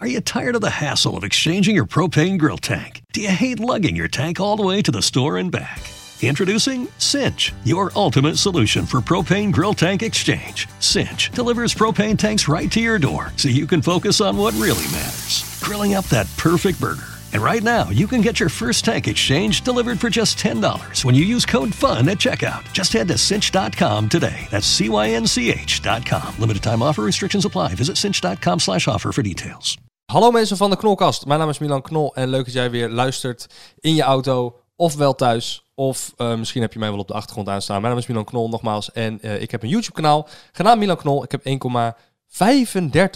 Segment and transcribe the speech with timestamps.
[0.00, 3.02] Are you tired of the hassle of exchanging your propane grill tank?
[3.12, 5.82] Do you hate lugging your tank all the way to the store and back?
[6.22, 10.68] Introducing Cinch, your ultimate solution for propane grill tank exchange.
[10.78, 14.84] Cinch delivers propane tanks right to your door so you can focus on what really
[14.92, 17.18] matters grilling up that perfect burger.
[17.32, 21.14] And right now, you can get your first tank exchange delivered for just $10 when
[21.14, 22.72] you use code FUN at checkout.
[22.72, 24.46] Just head to cinch.com today.
[24.50, 26.38] That's C-Y-N-C-H.com.
[26.38, 27.74] Limited time offer restrictions apply.
[27.74, 29.76] Visit cinch.com slash offer for details.
[30.12, 31.26] Hallo mensen van de Knolkast.
[31.26, 33.46] Mijn naam is Milan Knol en leuk dat jij weer luistert
[33.80, 35.70] in je auto of wel thuis.
[35.74, 37.80] Of uh, misschien heb je mij wel op de achtergrond aanstaan.
[37.80, 40.96] Mijn naam is Milan Knol nogmaals en uh, ik heb een YouTube kanaal genaamd Milan
[40.96, 41.24] Knol.
[41.24, 41.44] Ik heb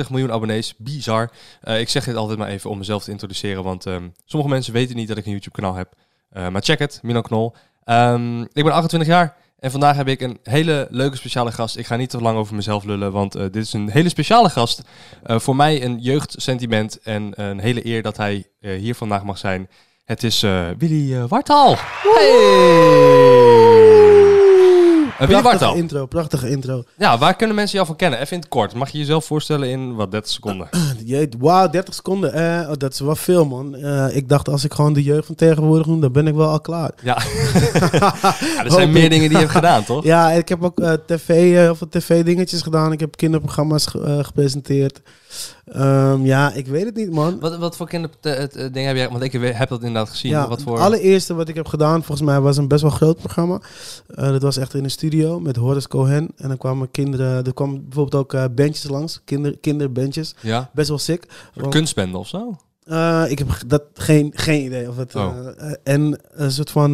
[0.05, 0.75] 1,35 miljoen abonnees.
[0.77, 1.31] Bizar.
[1.65, 4.73] Uh, ik zeg dit altijd maar even om mezelf te introduceren, want um, sommige mensen
[4.73, 5.95] weten niet dat ik een YouTube kanaal heb.
[6.51, 7.55] maar check het, Milan Knol.
[7.85, 9.37] Um, ik ben 28 jaar.
[9.63, 11.77] En vandaag heb ik een hele leuke speciale gast.
[11.77, 14.51] Ik ga niet te lang over mezelf lullen, want uh, dit is een hele speciale
[14.51, 14.83] gast.
[15.27, 19.39] Uh, voor mij een jeugdsentiment en een hele eer dat hij uh, hier vandaag mag
[19.39, 19.69] zijn.
[20.05, 20.41] Het is
[20.79, 21.77] Willy Wartal.
[22.03, 22.43] Hey!
[25.27, 25.75] Willy Wartal.
[25.75, 26.85] intro, prachtige intro.
[26.97, 28.19] Ja, waar kunnen mensen jou van kennen?
[28.19, 28.75] Even in het kort.
[28.75, 30.69] Mag je jezelf voorstellen in wat 30 seconden?
[31.39, 32.37] Wauw, 30 seconden.
[32.37, 33.75] Uh, oh, dat is wel veel, man.
[33.77, 36.49] Uh, ik dacht, als ik gewoon de jeugd van tegenwoordig doe, dan ben ik wel
[36.49, 36.91] al klaar.
[37.03, 37.23] Ja,
[37.93, 38.15] ja
[38.65, 40.05] er zijn meer dingen die je hebt gedaan, toch?
[40.05, 42.93] Ja, ik heb ook uh, tv, of tv-dingetjes gedaan.
[42.93, 43.87] Ik heb kinderprogramma's
[44.23, 45.01] gepresenteerd.
[45.77, 47.41] Um, ja, ik weet het niet, man.
[47.41, 49.09] Wat, wat voor kinderdingen heb jij?
[49.09, 50.31] Want ik heb dat inderdaad gezien.
[50.31, 50.73] Ja, wat voor...
[50.73, 53.61] Het allereerste wat ik heb gedaan, volgens mij, was een best wel groot programma.
[54.11, 56.29] Uh, dat was echt in een studio met Horace Cohen.
[56.37, 60.35] En dan kwamen kinderen, er kwamen bijvoorbeeld ook uh, bandjes langs, kinder, kinderbandjes.
[60.41, 60.71] Ja.
[60.73, 61.25] Best wel sick.
[61.55, 62.57] Een kunstbende of zo?
[62.85, 65.15] Uh, ik heb dat geen, geen idee of het.
[65.15, 65.37] Oh.
[65.83, 66.93] en een soort van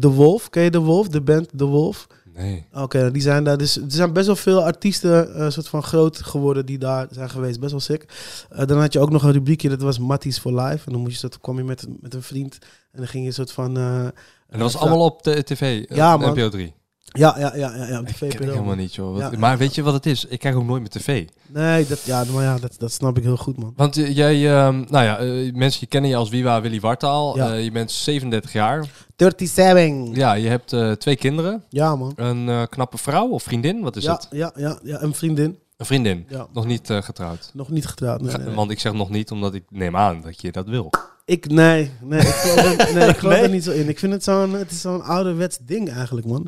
[0.00, 1.08] The Wolf, ken je The Wolf?
[1.08, 2.06] De band The Wolf.
[2.40, 2.66] Nee.
[2.72, 3.56] Oké, okay, die zijn daar.
[3.56, 7.30] Dus er zijn best wel veel artiesten uh, soort van groot geworden die daar zijn
[7.30, 7.60] geweest.
[7.60, 8.04] Best wel sick.
[8.52, 10.86] Uh, dan had je ook nog een rubriekje, dat was Matties for Life.
[10.86, 12.58] En dan moest je dat, kwam je met, met een vriend
[12.92, 13.78] en dan ging je een soort van...
[13.78, 15.84] Uh, en dat was allemaal op de tv?
[15.88, 16.30] Ja, man.
[16.30, 16.74] NPO 3?
[17.12, 18.08] Ja, ja, ja, ja, ja op.
[18.08, 19.12] Ik helemaal niet, joh.
[19.12, 20.24] Wat, ja, maar weet je wat het is?
[20.24, 21.28] Ik kijk ook nooit met tv.
[21.46, 23.72] Nee, dat, ja, maar ja, dat, dat snap ik heel goed, man.
[23.76, 27.36] Want uh, jij, uh, nou ja, uh, mensen kennen je als Wiwa Willy Wartaal.
[27.36, 27.52] Ja.
[27.52, 28.86] je bent 37 jaar.
[29.16, 30.16] 37.
[30.16, 31.64] Ja, je hebt twee kinderen.
[31.68, 32.12] Ja, man.
[32.16, 34.28] Een knappe vrouw of vriendin, wat is het?
[34.30, 35.58] Ja, ja, ja, een vriendin.
[35.76, 36.26] Een vriendin?
[36.52, 37.50] Nog niet getrouwd?
[37.54, 40.40] Nog niet getrouwd, nee, nee, Want ik zeg nog niet, omdat ik neem aan dat
[40.40, 40.90] je dat wil.
[41.30, 43.42] Ik, nee, nee, ik geloof, er, nee, ik geloof nee?
[43.42, 43.88] er niet zo in.
[43.88, 46.46] Ik vind het zo'n, het is zo'n ouderwets ding eigenlijk, man.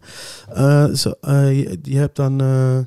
[0.53, 2.79] Uh, zo, uh, je, je, hebt dan, uh,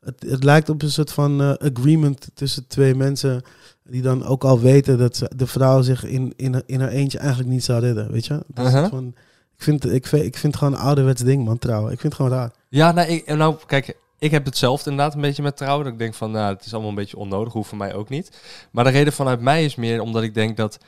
[0.00, 3.42] het, het lijkt op een soort van agreement tussen twee mensen
[3.84, 7.18] die dan ook al weten dat ze, de vrouw zich in, in, in haar eentje
[7.18, 8.42] eigenlijk niet zou redden, weet je?
[8.46, 8.88] Dus -huh.
[8.88, 9.14] van,
[9.56, 11.92] ik, vind, ik, vind, ik vind het gewoon een ouderwets ding, man, trouwen.
[11.92, 12.50] Ik vind het gewoon raar.
[12.68, 15.84] Ja, nou, ik, nou kijk, ik heb hetzelfde inderdaad een beetje met trouwen.
[15.84, 18.08] Dat ik denk van, nou, het is allemaal een beetje onnodig, hoeft voor mij ook
[18.08, 18.38] niet.
[18.70, 20.78] Maar de reden vanuit mij is meer omdat ik denk dat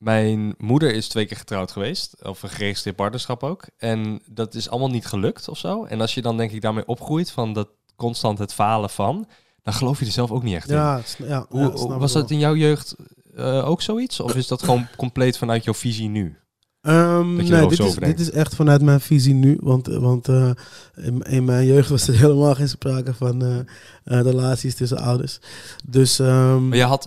[0.00, 3.64] mijn moeder is twee keer getrouwd geweest, of een geregistreerd partnerschap ook.
[3.76, 5.84] En dat is allemaal niet gelukt of zo.
[5.84, 9.26] En als je dan denk ik daarmee opgroeit van dat constant het falen van,
[9.62, 11.26] dan geloof je er zelf ook niet echt ja, in.
[11.26, 12.96] Ja, Hoe, ja, was dat in jouw jeugd
[13.34, 14.20] uh, ook zoiets?
[14.20, 16.38] Of is dat gewoon compleet vanuit jouw visie nu?
[16.82, 19.58] Um, nee, dit is, dit is echt vanuit mijn visie nu.
[19.62, 20.50] Want, want uh,
[20.96, 23.62] in, in, mijn jeugd was er helemaal geen sprake van uh, uh,
[24.04, 25.40] relaties tussen ouders.
[25.84, 27.04] Dus, um, maar je had,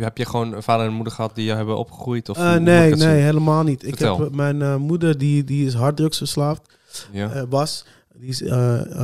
[0.00, 2.28] heb je gewoon een vader en moeder gehad die je hebben opgegroeid?
[2.28, 3.08] Of nee, nee, zien?
[3.08, 3.82] helemaal niet.
[3.82, 4.14] Vertel.
[4.14, 6.62] Ik heb, mijn moeder die, die is harddrugsverslaafd.
[7.12, 7.46] Ja.
[7.48, 7.84] was.
[8.18, 8.42] Die is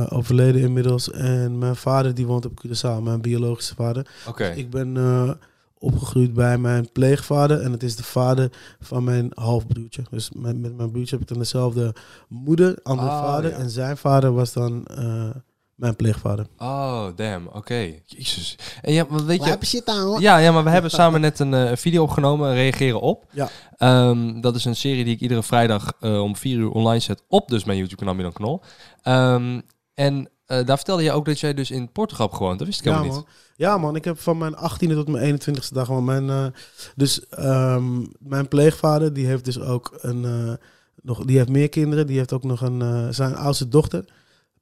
[0.09, 1.11] overleden inmiddels.
[1.11, 4.07] En mijn vader die woont op Curaçao, mijn biologische vader.
[4.27, 4.49] Okay.
[4.49, 4.97] Dus ik ben
[5.83, 7.61] opgegroeid bij mijn pleegvader.
[7.61, 10.03] En het is de vader van mijn halfbroertje.
[10.09, 11.95] Dus met, met mijn broertje heb ik dan dezelfde
[12.27, 13.49] moeder, andere oh, vader.
[13.49, 13.57] Ja.
[13.57, 15.29] En zijn vader was dan uh,
[15.75, 16.45] mijn pleegvader.
[16.57, 17.47] Oh, damn.
[17.47, 17.57] Oké.
[17.57, 18.03] Okay.
[18.05, 18.57] Jezus.
[18.81, 19.53] En ja, weet Waar je...
[19.53, 20.21] heb je het aan, hoor?
[20.21, 23.25] Ja, ja, maar we hebben samen net een uh, video opgenomen, Reageren op.
[23.31, 23.49] Ja.
[24.09, 27.23] Um, dat is een serie die ik iedere vrijdag uh, om vier uur online zet
[27.27, 28.61] op dus mijn YouTube kanaal Milan Knol.
[29.03, 29.61] Um,
[29.93, 30.29] en
[30.65, 32.57] daar vertelde je ook dat jij dus in Portugal gewoond.
[32.57, 33.25] Dat wist ik ja, helemaal man.
[33.27, 33.35] niet.
[33.55, 33.95] Ja, man.
[33.95, 35.89] Ik heb van mijn 18e tot mijn 21ste dag.
[35.89, 36.45] Man, mijn, uh,
[36.95, 40.23] dus um, mijn pleegvader, die heeft dus ook een.
[40.23, 40.53] Uh,
[41.01, 42.07] nog, die heeft meer kinderen.
[42.07, 43.13] Die heeft ook nog een.
[43.13, 44.05] Zijn oudste dochter.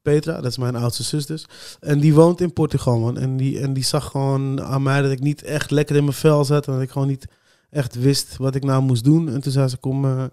[0.01, 1.45] Petra, dat is mijn oudste zus dus.
[1.80, 3.18] En die woont in Portugal, man.
[3.18, 6.15] En die, en die zag gewoon aan mij dat ik niet echt lekker in mijn
[6.15, 6.68] vel zat.
[6.68, 7.27] En dat ik gewoon niet
[7.69, 9.30] echt wist wat ik nou moest doen.
[9.30, 10.24] En toen zei ze, kom, uh,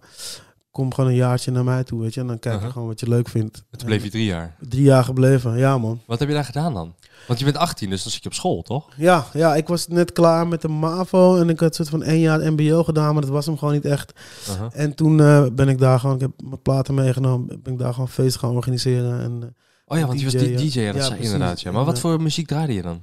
[0.70, 2.20] kom gewoon een jaartje naar mij toe, weet je.
[2.20, 2.73] En dan kijk je uh -huh.
[2.73, 3.65] gewoon wat je leuk vindt.
[3.70, 4.56] En toen bleef je drie jaar?
[4.69, 6.00] Drie jaar gebleven, ja man.
[6.06, 6.94] Wat heb je daar gedaan dan?
[7.26, 8.88] Want je bent 18, dus dan zit je op school, toch?
[8.97, 12.20] Ja, ja, ik was net klaar met de MAVO en ik had soort van één
[12.20, 14.12] jaar mbo gedaan, maar dat was hem gewoon niet echt.
[14.49, 14.69] Uh -huh.
[14.73, 17.93] En toen uh, ben ik daar gewoon, ik heb mijn platen meegenomen, ben ik daar
[17.93, 19.20] gewoon feest gaan organiseren.
[19.20, 19.49] En, uh,
[19.87, 21.61] oh ja, want DJ, je was die DJ, ja, dat ja, zei inderdaad.
[21.61, 21.73] Ja.
[21.73, 23.03] Maar wat voor muziek draaide je dan?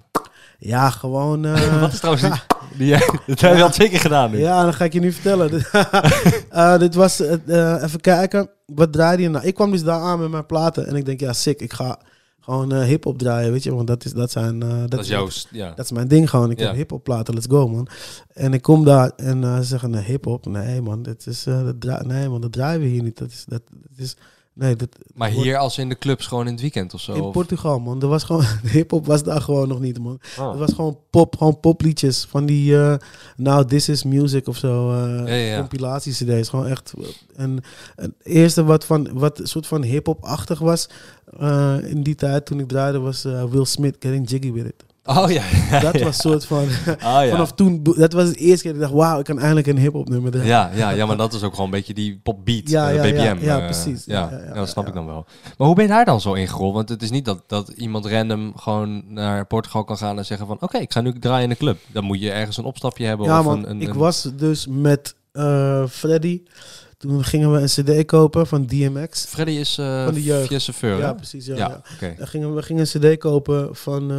[0.65, 1.45] Ja, gewoon...
[1.45, 2.27] Uh, wat is trouwens...
[2.77, 2.89] Die,
[3.27, 4.37] dat heb je al twee keer gedaan nu.
[4.39, 5.63] Ja, dan ga ik je nu vertellen.
[6.49, 9.45] Eh, dit was, eh, even kijken, wat draaide je nou?
[9.45, 11.99] Ik kwam dus daar aan met mijn platen en ik denk, ja, sick, ik ga
[12.39, 15.27] gewoon hip-hop draaien, weet je, want dat is, dat zijn, dat, Dat is jouw...
[15.51, 15.69] Ja.
[15.75, 16.51] dat is mijn ding gewoon.
[16.51, 16.65] Ik Ja.
[16.65, 17.87] heb hip-hop platen, let's go, man.
[18.33, 21.43] En ik kom daar en ze zeggen, hip-hop, nee, man, dit is,
[21.75, 23.17] dat nee, man, dat draaien we hier niet.
[23.17, 24.15] Dat is, dat, dat is,
[24.55, 27.13] nee, dat, Maar hier als in de clubs gewoon in het weekend of zo?
[27.13, 28.01] in of- Portugal, man.
[28.01, 30.19] Er was gewoon, hip-hop was daar gewoon nog niet, man.
[30.39, 30.49] Oh.
[30.49, 32.95] Het was gewoon pop, gewoon popliedjes van die, eh
[33.37, 35.57] nou, This is Music of zo, eh Ja, ja, ja.
[35.59, 36.49] compilatie-cd's.
[36.49, 36.93] Gewoon echt.
[37.35, 37.59] En
[37.95, 40.89] het eerste wat van, wat soort van hip-hop-achtig was
[41.39, 44.83] eh, in die tijd toen ik draaide, was eh, Will Smith Getting Jiggy With It.
[45.07, 45.43] Oh ja.
[45.79, 46.63] Dat was soort van,
[46.99, 47.29] Ah, ja.
[47.29, 49.77] vanaf toen, dat was het eerste keer dat ik dacht, wauw, ik kan eindelijk een
[49.77, 50.49] hip-hop nummer draaien.
[50.49, 53.03] Ja, ja, ja, maar dat is ook gewoon een beetje die popbeat, Ja, eh, ja,
[53.23, 53.43] ja, BPM.
[53.45, 54.05] ja, eh, precies.
[54.05, 55.25] Ja, dat snap ik dan wel.
[55.57, 56.73] Maar hoe ben je daar dan zo in gerold?
[56.73, 60.47] Want het is niet dat, dat iemand random gewoon naar Portugal kan gaan en zeggen
[60.47, 60.57] van...
[60.59, 61.77] Oké, ik ga nu draaien in de club.
[61.91, 63.25] Dan moet je ergens een opstapje hebben.
[63.25, 63.57] Ja, of man.
[63.57, 66.41] een, een, ik was dus met eh, Freddy.
[66.97, 67.65] Toen gingen we een
[68.01, 69.25] cd kopen van DMX.
[69.25, 70.63] Freddy is eh Van de jeugd.
[70.63, 71.15] chauffeur, Ja, hè?
[71.15, 71.45] precies.
[71.45, 71.81] Ja, Ja.
[72.17, 74.11] Dan gingen we gingen een cd kopen van,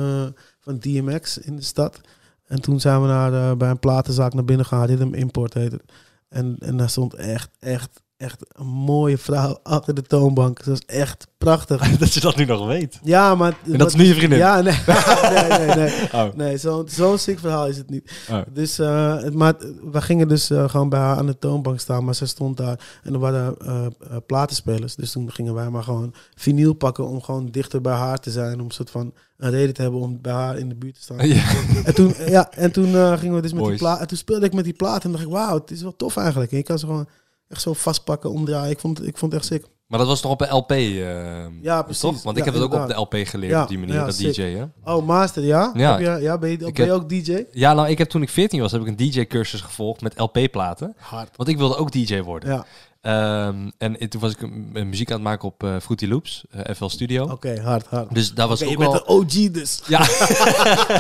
[0.66, 2.00] van DMX in de stad.
[2.44, 4.86] En toen zijn we naar, eh, bij een platenzaak naar binnen gegaan.
[4.86, 5.82] Dit hem Import heet het.
[6.28, 10.56] En, en daar stond echt, echt, echt een mooie vrouw achter de toonbank.
[10.58, 11.88] Dat was echt prachtig.
[11.98, 12.98] dat je dat nu nog weet.
[13.02, 13.56] Ja, maar...
[13.72, 14.38] En dat is nu je vriendin?
[14.38, 14.78] Ja, nee.
[15.34, 15.92] nee, nee, nee.
[16.12, 16.34] Oh.
[16.34, 18.12] Nee, zo'n zo'n sick verhaal is het niet.
[18.30, 18.40] Oh.
[18.52, 19.54] Dus, eh, het- maar
[19.92, 23.00] we gingen dus eh, gewoon bij haar aan de toonbank staan, maar ze stond daar
[23.02, 23.86] en er waren eh,
[24.26, 24.94] platenspelers.
[24.94, 28.58] Dus toen gingen wij maar gewoon vinyl pakken om gewoon dichter bij haar te zijn,
[28.60, 31.00] om een soort van een reden te hebben om bij haar in de buurt te
[31.02, 31.28] staan.
[31.36, 31.44] Ja.
[31.84, 34.00] En toen, ja, en toen gingen we dus met die plaat.
[34.00, 36.16] En toen speelde ik met die plaat en dacht ik, wauw, het is wel tof
[36.16, 36.50] eigenlijk.
[36.50, 37.08] En je kan ze gewoon
[37.48, 38.70] echt zo vastpakken, omdraaien.
[38.70, 39.64] Ik vond, ik vond het echt sick.
[39.86, 42.00] Maar dat was toch op een LP, eh, Ja, precies.
[42.00, 42.22] toch?
[42.22, 42.94] Want ik Ja, heb het ook op de.
[42.94, 44.34] LP geleerd Ja, op die manier, ja, dat sick.
[44.34, 44.64] DJ, hè?
[44.94, 45.70] Oh, Master, ja?
[45.74, 45.90] Ja.
[45.90, 47.44] Heb je, ja ben, je, ben je ook DJ?
[47.52, 50.94] Ja, nou, ik heb toen ik 14 was, heb ik een DJ-cursus gevolgd met LP-platen.
[50.96, 51.36] Hard.
[51.36, 52.64] Want ik wilde ook DJ worden.
[53.06, 54.50] Ja, Ehm, en toen was ik
[54.84, 57.24] muziek aan het maken op eh, Fruity Loops, eh, FL Studio.
[57.24, 58.14] oké, hard, hard.
[58.14, 59.18] Dus daar was Oké, ook je bent wel...
[59.18, 59.80] een OG dus.
[59.86, 59.98] Ja.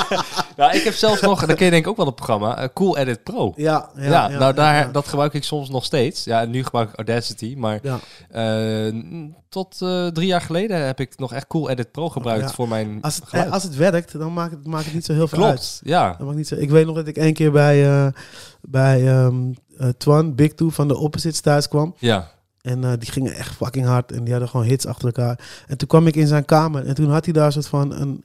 [0.56, 2.58] nou, ik heb zelfs nog, en dat ken je denk ik ook wel het programma,
[2.58, 3.52] eh, Cool Edit Pro.
[3.56, 4.88] Ja, ja, Ja, ja, nou daar, ja.
[4.92, 6.24] dat gebruik ik soms nog steeds.
[6.24, 7.98] Ja, nu gebruik ik Audacity, maar Ja.
[9.48, 9.76] tot
[10.12, 12.54] drie jaar geleden heb ik nog echt Cool Edit Pro gebruikt Ja.
[12.54, 15.12] voor mijn Als het, eh, als het werkt, dan maakt het, maakt het niet zo
[15.12, 15.54] heel veel uit.
[15.54, 16.08] Klopt, ja.
[16.08, 18.12] Dat maakt niet zo, ik weet nog dat ik één keer bij,
[18.60, 21.94] bij ehm, eh, Twan, Big Two van de Opposites thuis kwam.
[21.98, 22.30] Ja,
[22.62, 24.12] En eh, die gingen echt fucking hard.
[24.12, 25.38] En die hadden gewoon hits achter elkaar.
[25.66, 26.86] En toen kwam ik in zijn kamer.
[26.86, 28.24] En toen had hij daar een soort van een...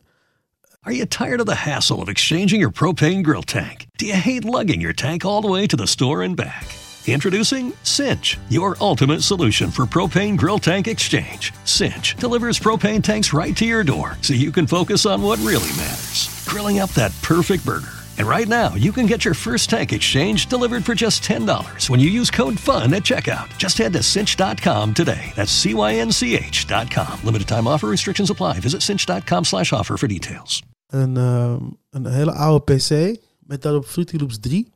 [0.84, 3.86] Are you tired of the hassle of exchanging your propane grill tank?
[3.92, 6.64] Do you hate lugging your tank all the way to the store and back?
[7.06, 11.52] Introducing Cinch, your ultimate solution for propane grill tank exchange.
[11.64, 15.72] Cinch delivers propane tanks right to your door so you can focus on what really
[15.78, 18.01] matters grilling up that perfect burger.
[18.18, 22.00] And right now, you can get your first tank exchange delivered for just $10 when
[22.00, 23.50] you use code FUN at checkout.
[23.58, 25.32] Just head to cinch.com today.
[25.36, 27.20] That's C-Y-N-C-H.com.
[27.24, 28.60] Limited time offer restrictions apply.
[28.60, 30.62] Visit cinch.com slash offer for details.
[30.88, 33.16] Een, ehm, een hele oude PC.
[33.40, 34.68] Met daarop Fruity Loops 3.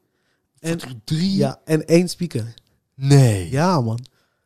[0.59, 1.35] En, drie?
[1.37, 2.53] ja, en één speaker.
[2.95, 3.49] Nee.
[3.51, 4.05] Ja, man.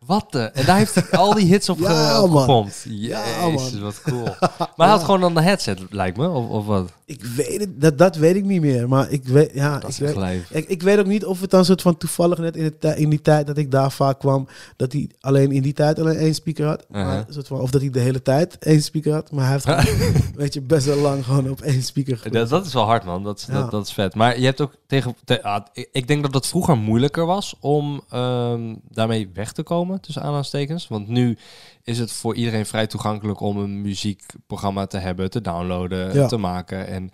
[0.10, 0.40] Wat de?
[0.40, 2.70] En daar heeft hij al die hits op, Ja, ge- man.
[2.84, 3.80] Ja, man.
[3.82, 4.24] wat cool.
[4.24, 6.92] Maar hij had gewoon dan een headset, lijkt me, of, of wat?
[7.06, 8.88] Ik weet het, dat, dat weet ik niet meer.
[8.90, 10.42] Maar ik weet, ja, Dat ik weet.
[10.50, 12.96] Ik, ik weet ook niet of het dan soort van toevallig net in, de tij-
[12.98, 16.16] in die tijd dat ik daar vaak kwam, dat hij alleen in die tijd alleen
[16.18, 16.86] één speaker had.
[16.92, 17.06] Uh-huh.
[17.08, 19.32] maar soort van, of dat hij de hele tijd één speaker had.
[19.32, 22.38] Maar hij heeft gewoon, weet je, best wel lang gewoon op één speaker gewerkt.
[22.38, 23.24] Dat, dat is wel hard, man.
[23.24, 24.16] Dat, dat, dat is vet.
[24.16, 25.16] Maar je hebt ook tegen...
[25.25, 29.99] te- ah, ik- denk dat het vroeger moeilijker was om ehm, daarmee weg te komen,
[30.00, 30.88] tussen aanhalingstekens.
[30.88, 31.38] Want nu
[31.84, 36.27] is het voor iedereen vrij toegankelijk om een muziekprogramma te hebben, te downloaden, Ja.
[36.27, 36.88] te maken.
[36.88, 37.10] En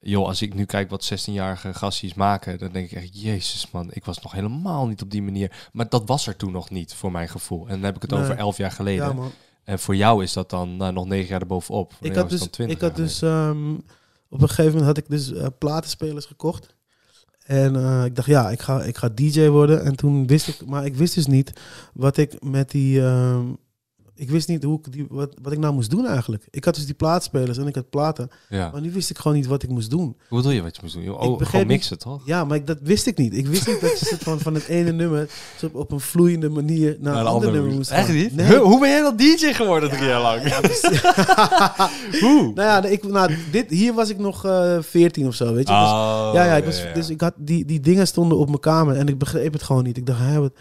[0.00, 3.88] joh, als ik nu kijk wat 16-jarige gastjes maken, dan denk ik echt, jezus man,
[3.92, 5.68] ik was nog helemaal niet op die manier.
[5.72, 7.68] Maar dat was er toen nog niet, voor mijn gevoel.
[7.68, 8.20] En dan heb ik het Nee.
[8.20, 9.06] over 11 jaar geleden.
[9.06, 9.30] Ja, man.
[9.64, 11.92] En voor jou is dat dan nou, nog negen jaar erbovenop.
[12.00, 13.74] Ik had dus, het dan 20 ik had dus ehm,
[14.28, 16.74] op een gegeven moment had ik dus eh, platenspelers gekocht.
[17.50, 19.84] En eh, ik dacht, ja, ik ga, ik ga DJ worden.
[19.84, 21.52] En toen wist ik, maar ik wist dus niet
[21.92, 23.00] wat ik met die.
[23.02, 23.46] ehm,
[24.20, 26.46] ik wist niet hoe ik die, wat, wat ik nou moest doen eigenlijk.
[26.50, 28.28] Ik had dus die plaatspelers en ik had platen.
[28.48, 28.70] Ja.
[28.72, 30.16] Maar nu wist ik gewoon niet wat ik moest doen.
[30.28, 31.02] Hoe bedoel je wat je moest doen?
[31.02, 32.22] Ik Oh, begreep gewoon niet- mixen, toch?
[32.24, 33.34] Ja, maar ik, dat wist ik niet.
[33.36, 36.48] Ik wist niet dat je van, van het ene nummer zo op, op een vloeiende
[36.48, 37.98] manier naar een ander nummer moest gaan.
[37.98, 38.34] Echt niet?
[38.36, 38.56] Nee.
[38.58, 40.48] Hoe ben jij dan DJ geworden drie jaar lang?
[40.48, 41.00] Ja, precies.
[42.22, 42.52] Hoe?
[42.54, 45.74] nou ja, ik, nou, dit, hier was ik nog eh 14 of zo, weet je.
[45.74, 48.60] Dus- Oh, ja, ja, ik was, dus ik had die, die dingen stonden op mijn
[48.60, 49.96] kamer en ik begreep het gewoon niet.
[49.96, 50.52] Ik dacht, hè, wat,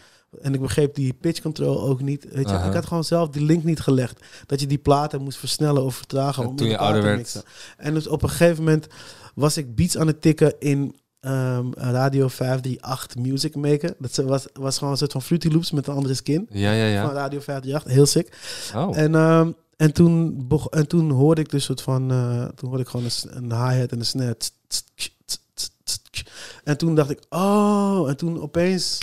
[0.42, 2.26] en ik begreep die pitch control ook niet.
[2.32, 5.38] Weet je, ik had gewoon zelf die link niet gelegd dat je die platen moest
[5.38, 6.44] versnellen of vertragen.
[6.44, 7.44] En om toen je ouder werd- mixen.
[7.78, 8.88] En dus op een gegeven moment
[9.36, 13.94] was ik beats aan het tikken in ehm, Radio 538 Music Maker.
[14.00, 16.48] Dat was, was gewoon een soort van Fruity Loops met een andere skin.
[16.52, 17.20] Ja, ja, Van ja.
[17.20, 18.38] Radio 538, heel sick.
[18.76, 18.98] Oh.
[18.98, 22.90] En, ehm, en, toen en toen hoorde ik dus soort van, eh, toen hoorde ik
[22.90, 24.38] gewoon een, een hi-hat en een snare.
[26.64, 28.98] En toen dacht ik, oh, en toen opeens,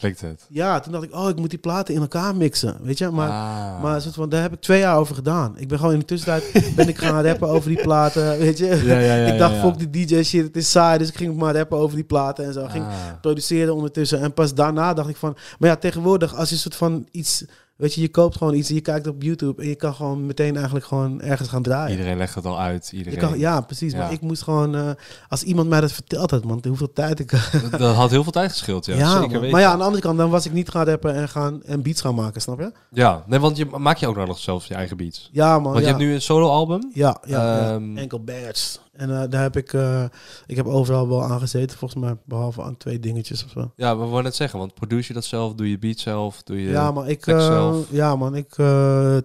[0.00, 0.46] Het.
[0.48, 3.08] ja, toen dacht ik, oh, ik moet die platen in elkaar mixen, weet je.
[3.10, 3.82] Maar, Ah.
[3.82, 5.54] maar soort van, daar heb ik twee jaar over gedaan.
[5.58, 8.66] Ik ben gewoon in de tussentijd, ben ik gaan rappen over die platen, weet je.
[8.66, 11.36] Ja, ja, ja, ik dacht, fuck die DJ shit, het is saai, dus ik ging
[11.36, 12.66] maar rappen over die platen en zo.
[12.66, 12.92] Ging Ah.
[13.20, 14.20] produceren ondertussen.
[14.20, 15.36] En pas daarna dacht ik van...
[15.58, 17.44] Maar ja, tegenwoordig, als je soort van iets...
[17.80, 19.62] Weet je, je koopt gewoon iets en je kijkt op YouTube...
[19.62, 21.90] en je kan gewoon meteen eigenlijk gewoon ergens gaan draaien.
[21.90, 22.92] Iedereen legt het al uit.
[22.92, 23.18] Iedereen.
[23.18, 23.92] kan, ja, precies.
[23.92, 23.98] Ja.
[23.98, 24.74] Maar ik moest gewoon...
[24.74, 24.90] eh,
[25.28, 27.30] als iemand mij dat verteld had, man, hoeveel tijd ik...
[27.70, 28.96] Dat, dat had heel veel tijd gescheeld, ja.
[28.96, 29.50] Ja, Zeker weten.
[29.50, 31.82] Maar ja, aan de andere kant, dan was ik niet gaan rappen en, gaan, en
[31.82, 32.72] beats gaan maken, snap je?
[32.90, 35.28] Ja, nee, want je maak je ook nog zelf je eigen beats.
[35.32, 35.62] Ja, man.
[35.62, 35.80] Want ja.
[35.80, 36.90] je hebt nu een solo-album.
[36.94, 37.70] Ja, ja, ja.
[37.70, 38.78] Ehm, enkel bangers.
[39.00, 39.72] En eh, daar heb ik...
[39.72, 40.04] eh,
[40.46, 42.16] ik heb overal wel aan gezeten, volgens mij.
[42.24, 43.72] Behalve aan twee dingetjes of zo.
[43.76, 45.54] Ja, we wilden net zeggen, want produce je dat zelf?
[45.54, 46.42] Doe je beat zelf?
[46.42, 46.70] Doe je...
[46.70, 47.86] Ja, maar ik, tekst eh, zelf?
[47.90, 48.54] ja, man, ik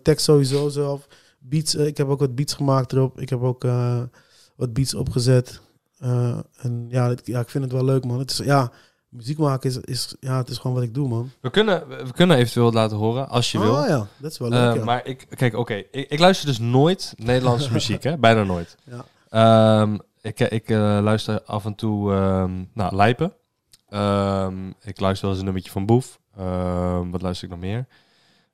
[0.04, 1.08] tekst sowieso zelf.
[1.40, 3.20] Beats, ik heb ook wat beats gemaakt erop.
[3.20, 3.64] Ik heb ook
[4.56, 5.62] wat beats opgezet.
[6.62, 8.20] En ja, ik- ja, ik vind het wel leuk, man.
[8.20, 8.72] Het is, ja,
[9.10, 11.32] muziek maken is, is, ja, het is gewoon wat ik doe, man.
[11.42, 13.74] We kunnen, we kunnen eventueel het laten horen, als je wil.
[13.76, 14.84] Oh ja, dat is wel leuk, ja.
[14.84, 18.18] Maar ik, kijk, oké, ik, ik luister dus nooit Nederlandse muziek, hè?
[18.18, 18.76] Bijna nooit.
[18.84, 19.06] Ja.
[19.30, 23.34] Ehm, ik ik eh, luister af en toe ehm naar Lijpen.
[23.90, 26.20] Ehm, ik luister wel eens een nummertje van Boef.
[27.12, 27.88] Wat luister ik nog meer?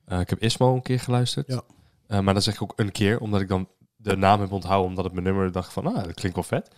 [0.06, 1.48] Eh, ik heb Ismo een keer geluisterd.
[1.48, 1.62] Ja.
[2.08, 4.90] Eh, maar dan zeg ik ook een keer, omdat ik dan de naam heb onthouden,
[4.90, 6.72] omdat het mijn nummer dacht van, ah, dat klinkt wel vet.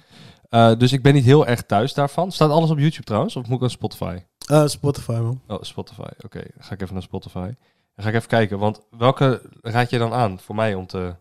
[0.79, 2.31] Dus ik ben niet heel erg thuis daarvan.
[2.31, 4.19] Staat alles op YouTube trouwens, of moet ik aan Spotify?
[4.65, 5.41] Spotify, man.
[5.47, 6.09] Oh, Spotify.
[6.25, 7.53] Oké, ga ik even naar Spotify.
[7.95, 11.15] Dan ga ik even kijken, want welke raad je dan aan voor mij om te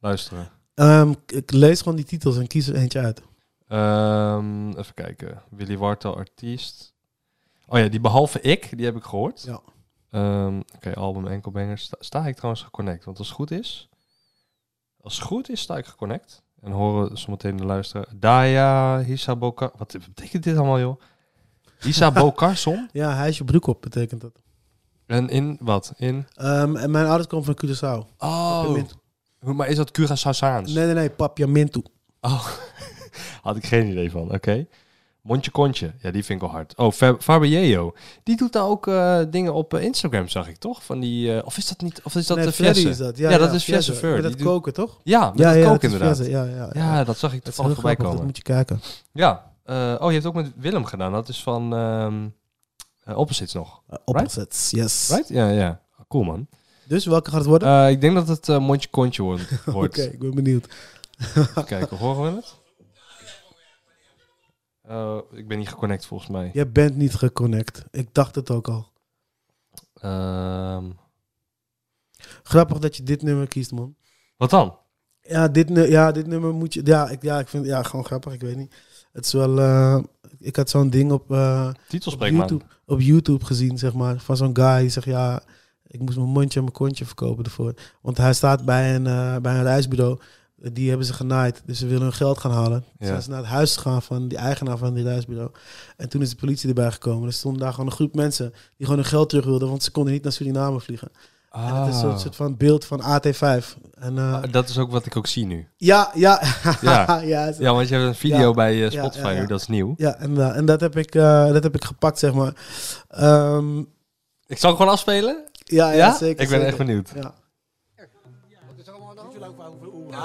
[0.00, 0.48] luisteren?
[0.74, 3.22] Ehm, ik- ik lees gewoon die titels en kies er eentje uit.
[3.68, 5.42] Ehm, even kijken.
[5.50, 6.92] Willy Wartel, artiest.
[7.66, 9.42] Oh ja, die behalve ik, die heb ik gehoord.
[9.42, 9.60] Ja.
[10.10, 11.82] Ehm, Oké, album Enkelbangers.
[11.84, 13.04] Sta, sta ik trouwens geconnect?
[13.04, 13.88] Want als het goed is,
[15.00, 16.42] als het goed is, sta ik geconnect.
[16.60, 18.06] En horen zometeen de luisteren.
[18.20, 19.70] Daya Hisabokar.
[19.76, 21.00] Wat betekent dit allemaal, joh?
[21.80, 22.88] Hisabokarson.
[22.92, 24.42] Ja, hij is je broek op, betekent dat.
[25.06, 25.92] en in wat?
[25.96, 26.26] In.
[26.34, 28.08] Ehm, en mijn ouders komen van Curaçao.
[28.18, 28.78] Oh.
[29.44, 30.72] Maar is dat Curaçaosaans?
[30.72, 31.82] Nee, nee, nee, Papiamento.
[32.20, 32.46] Oh,
[33.42, 34.32] had ik geen idee van.
[34.32, 34.66] Oké.
[35.22, 35.92] Mondje kontje.
[36.00, 36.76] Ja, die vind ik wel hard.
[36.76, 37.92] Oh, Fab- Fabio.
[38.22, 40.84] Die doet nou ook eh, dingen op eh, Instagram, zag ik toch?
[40.84, 42.00] Van die, eh, of is dat niet?
[42.02, 43.16] Of is dat nee, de Freddy is dat.
[43.18, 44.22] Ja, dat is Fiesse Fur.
[44.22, 45.00] Dat doet- koken, toch?
[45.02, 46.26] Ja, met ja, dat koken inderdaad.
[46.26, 48.24] Ja, ja, Ja, dat zag ik toevallig voorbij grappig, dat komen.
[48.26, 48.80] moet je kijken.
[49.12, 49.52] Ja.
[49.64, 51.12] Eh, oh, je hebt ook met Willem gedaan.
[51.12, 51.74] Dat is van
[53.04, 53.82] eh, Opposites nog.
[53.90, 55.08] Uh, opposites, yes.
[55.10, 55.28] Right?
[55.28, 55.80] Ja, ja.
[56.08, 56.46] Cool, man.
[56.86, 57.68] Dus welke gaat het worden?
[57.68, 59.42] Eh, ik denk dat het eh, mondje kontje wordt.
[59.66, 60.74] Oké, ik ben benieuwd.
[61.66, 62.54] Kijken, horen we het?
[64.82, 66.50] Eh, ik ben niet geconnect volgens mij.
[66.52, 67.84] Je bent niet geconnect.
[67.90, 68.92] Ik dacht het ook al.
[69.94, 70.90] Ehm,
[72.42, 73.96] Grappig dat je dit nummer kiest, man.
[74.36, 74.78] wat dan?
[75.20, 76.80] Ja, dit, ja, dit nummer moet je...
[76.84, 78.32] Ja, ik, ja, ik vind ja, gewoon grappig.
[78.32, 78.74] Ik weet niet.
[79.12, 79.58] Het is wel...
[80.38, 81.26] ik had zo'n ding op,
[81.88, 82.20] Titel op.
[82.20, 84.18] YouTube, op YouTube gezien, zeg maar.
[84.20, 85.42] Van zo'n guy die zegt, ja...
[85.94, 87.74] Ik moest mijn mondje en mijn kontje verkopen ervoor.
[88.02, 90.18] Want hij staat bij een, eh, bij een reisbureau.
[90.56, 91.62] Die hebben ze genaaid.
[91.66, 92.84] Dus ze willen hun geld gaan halen.
[92.86, 92.94] Ja.
[92.98, 95.50] Ze zijn ze naar het huis gegaan van die eigenaar van die reisbureau.
[95.96, 97.26] En toen is de politie erbij gekomen.
[97.26, 99.68] Er stond daar gewoon een groep mensen die gewoon hun geld terug wilden.
[99.68, 101.08] Want ze konden niet naar Suriname vliegen.
[101.50, 102.18] En het is een Ah.
[102.18, 103.76] soort van beeld van AT5.
[103.94, 105.68] En, eh, Ah, dat is ook wat ik ook zie nu.
[105.76, 106.42] ja, ja.
[106.80, 107.20] Ja.
[107.34, 108.52] ja, Ja, want je hebt een video Ja.
[108.54, 109.94] bij eh, Spotify Ja, nu, dat is nieuw.
[109.96, 112.52] ja, en, en dat, heb ik, dat heb ik gepakt, zeg maar.
[113.08, 113.78] Ehm,
[114.46, 115.44] Ik zal hem gewoon afspelen?
[115.64, 116.12] Ja, ja, Ja?
[116.16, 116.30] zeker.
[116.30, 116.66] ik ben zeker.
[116.66, 117.10] echt benieuwd.
[117.14, 117.34] Ja.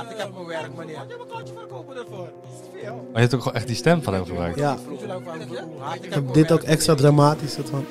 [0.10, 0.94] Ik heb mijn werk, meneer.
[0.94, 2.30] Je hebt een klontje verkopen ervoor.
[2.84, 4.60] Maar je hebt ook gewoon echt die stem van hem gebruikt.
[4.60, 7.54] ja, ik ik heb heb dit ook extra dramatisch.
[7.54, 7.86] soort van.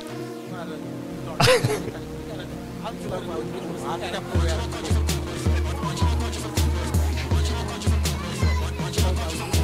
[1.39, 1.83] ik heb.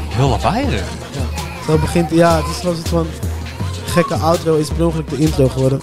[0.09, 0.85] Heel lawaaiig.
[1.67, 3.07] Zo begint, ja, het is zo'n soort van
[3.87, 4.57] gekke outro.
[4.57, 5.79] Is per ongeluk de intro geworden.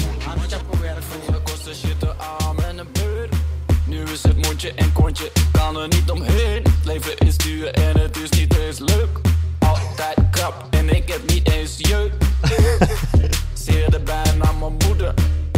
[5.73, 6.63] Kan er niet omheen.
[6.63, 9.19] Het leven is duur en het is niet eens leuk.
[9.59, 12.11] Altijd krap en ik heb niet eens jeuk.
[13.65, 15.13] Zeerde bijna mijn moeder.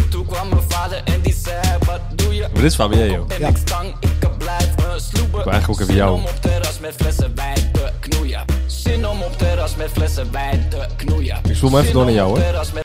[0.09, 2.41] Toen kwam mijn vader en die zei: Wat doe je?
[2.41, 3.25] Maar dit is Fabio.
[3.25, 3.47] Ben Ja.
[3.47, 5.43] ik stang, ik blijf me sloepen.
[5.43, 6.17] wil eigenlijk ook even jou.
[6.17, 8.45] Zin om op terras met flessen wijn te knoeien.
[8.65, 11.39] Zin om op terras met flessen wijn te knoeien.
[11.49, 12.82] Ik spoel hem even door naar jou, Zin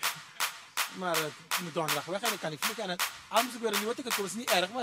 [0.98, 1.22] Maar uh,
[1.60, 2.90] mijn donderdag weg en ik kan niet vliegen.
[2.90, 2.96] En
[3.28, 4.68] al moest ik weer een nieuwe ticket kopen, is niet erg.
[4.72, 4.82] Maar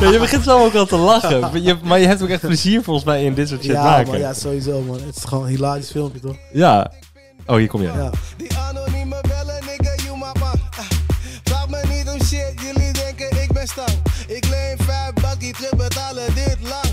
[0.00, 1.62] Ja, je begint zo ook al te lachen.
[1.62, 4.06] Je, maar je hebt ook echt plezier volgens mij in dit soort shit ja, maken.
[4.06, 5.00] man, ja, sowieso, man.
[5.02, 6.36] Het is gewoon een hilarisch filmpje, toch?
[6.52, 6.92] Ja.
[7.46, 7.92] Oh, hier kom je.
[7.92, 8.10] Ja.
[8.36, 10.60] Die anonieme bellen, nigga, you my man.
[11.44, 14.02] Vraag me niet om shit, jullie denken ik ben stang.
[14.26, 16.85] Ik leen vijf bakkie, terug betalen dit lang.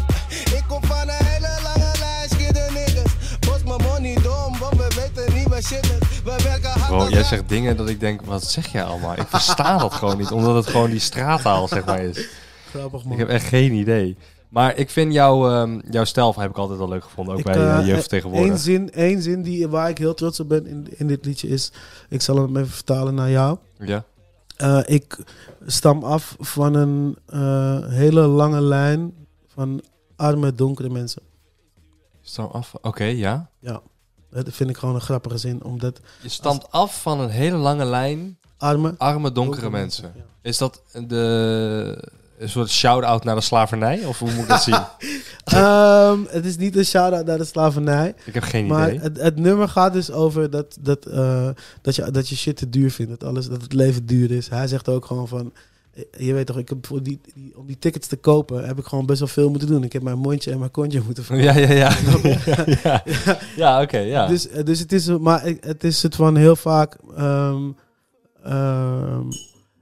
[6.87, 9.13] Bro, jij zegt dingen dat ik denk, wat zeg jij allemaal?
[9.13, 12.27] Ik versta dat gewoon niet, omdat het gewoon die straattaal zeg maar is.
[12.69, 13.13] Grappig, man.
[13.13, 14.17] Ik heb echt geen idee.
[14.49, 17.45] Maar ik vind jouw, ehm, jouw stijl heb ik altijd wel leuk gevonden, ook Ik,
[17.45, 18.53] bij eh, uh, jeugdvertegenwoordiger.
[18.53, 21.47] Eén zin, één zin die, waar ik heel trots op ben in, in dit liedje
[21.47, 21.71] is...
[22.09, 23.57] Ik zal hem even vertalen naar jou.
[23.77, 24.05] Ja.
[24.57, 25.17] Eh, ik
[25.65, 29.13] stam af van een eh, hele lange lijn
[29.47, 29.81] van
[30.15, 31.21] arme, donkere mensen.
[32.21, 32.73] Stam af.
[32.81, 33.49] Oké, ja.
[33.59, 33.81] Ja,
[34.33, 35.63] dat vind ik gewoon een grappige zin.
[35.63, 40.11] Omdat Je stamt af van een hele lange lijn arme, arme, donkere mensen.
[40.15, 40.21] ja.
[40.41, 44.05] Is dat de, een soort shout-out naar de slavernij?
[44.05, 44.79] Of hoe moet ik dat zien?
[45.43, 48.15] Ehm, het is niet een shout-out naar de slavernij.
[48.25, 48.99] Ik heb geen Maar idee.
[48.99, 51.49] het, het nummer gaat dus over dat, dat, eh,
[51.81, 53.11] dat, je, dat je shit te duur vindt.
[53.19, 54.49] Dat, alles, dat het leven duur is.
[54.49, 55.53] Hij zegt ook gewoon van...
[56.17, 58.85] Je weet toch, ik heb voor die, die, om die tickets te kopen heb ik
[58.85, 59.83] gewoon best wel veel moeten doen.
[59.83, 61.53] Ik heb mijn mondje en mijn kontje moeten verkopen.
[61.53, 61.97] Ja, ja, ja.
[62.83, 63.03] ja,
[63.55, 63.81] ja.
[63.81, 64.27] oké, ja.
[64.27, 66.97] Dus, eh, dus het is, maar het is het van heel vaak.
[67.15, 67.71] ehm,
[68.43, 69.25] ehm,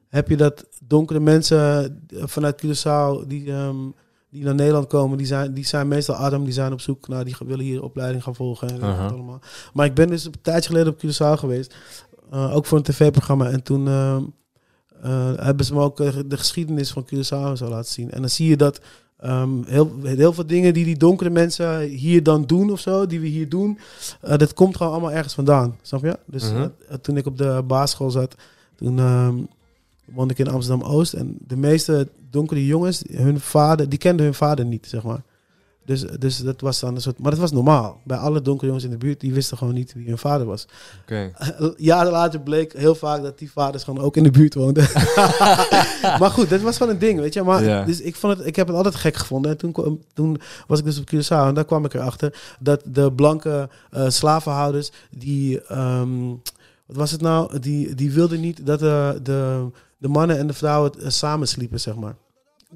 [0.09, 1.59] heb je dat donkere mensen
[2.07, 3.77] eh, vanuit Curaçao die, ehm,
[4.29, 7.25] die naar Nederland komen, die zijn, die zijn meestal arm, die zijn op zoek naar,
[7.25, 9.39] die willen hier opleiding gaan volgen en allemaal.
[9.73, 11.75] Maar ik ben dus een tijdje geleden op Curaçao geweest,
[12.31, 13.49] eh, ook voor een tv-programma.
[13.49, 13.87] En toen
[15.01, 18.11] eh, hebben ze me ook eh, de geschiedenis van Curaçao zo laten zien.
[18.11, 18.79] En dan zie je dat
[19.19, 23.19] ehm, heel, heel veel dingen die die donkere mensen hier dan doen of zo, die
[23.19, 23.79] we hier doen,
[24.21, 25.77] eh, dat komt gewoon allemaal ergens vandaan.
[25.81, 26.17] Snap je?
[26.25, 26.67] Dus Mhm.
[27.01, 28.35] toen ik op de basisschool zat,
[28.75, 29.35] toen ehm,
[30.05, 31.13] woonde ik in Amsterdam-Oost.
[31.13, 35.21] En de meeste donkere jongens, hun vader, die kenden hun vader niet, zeg maar.
[35.85, 37.19] Dus, dus dat was dan een soort...
[37.19, 38.01] Maar dat was normaal.
[38.03, 40.67] Bij alle donkere jongens in de buurt, die wisten gewoon niet wie hun vader was.
[41.01, 41.31] Oké.
[41.77, 44.83] Jaren later bleek heel vaak dat die vaders gewoon ook in de buurt woonden.
[46.19, 47.43] maar goed, dat was gewoon een ding, weet je.
[47.43, 49.51] Maar, dus ik, vond het, ik heb het altijd gek gevonden.
[49.51, 53.11] En toen, toen was ik dus op Curaçao en daar kwam ik erachter dat de
[53.11, 56.27] blanke eh, slavenhouders, die, ehm,
[56.85, 57.59] wat was het nou?
[57.59, 61.79] Die, die wilden niet dat eh, de, de mannen en de vrouwen eh, samen sliepen,
[61.79, 62.15] zeg maar.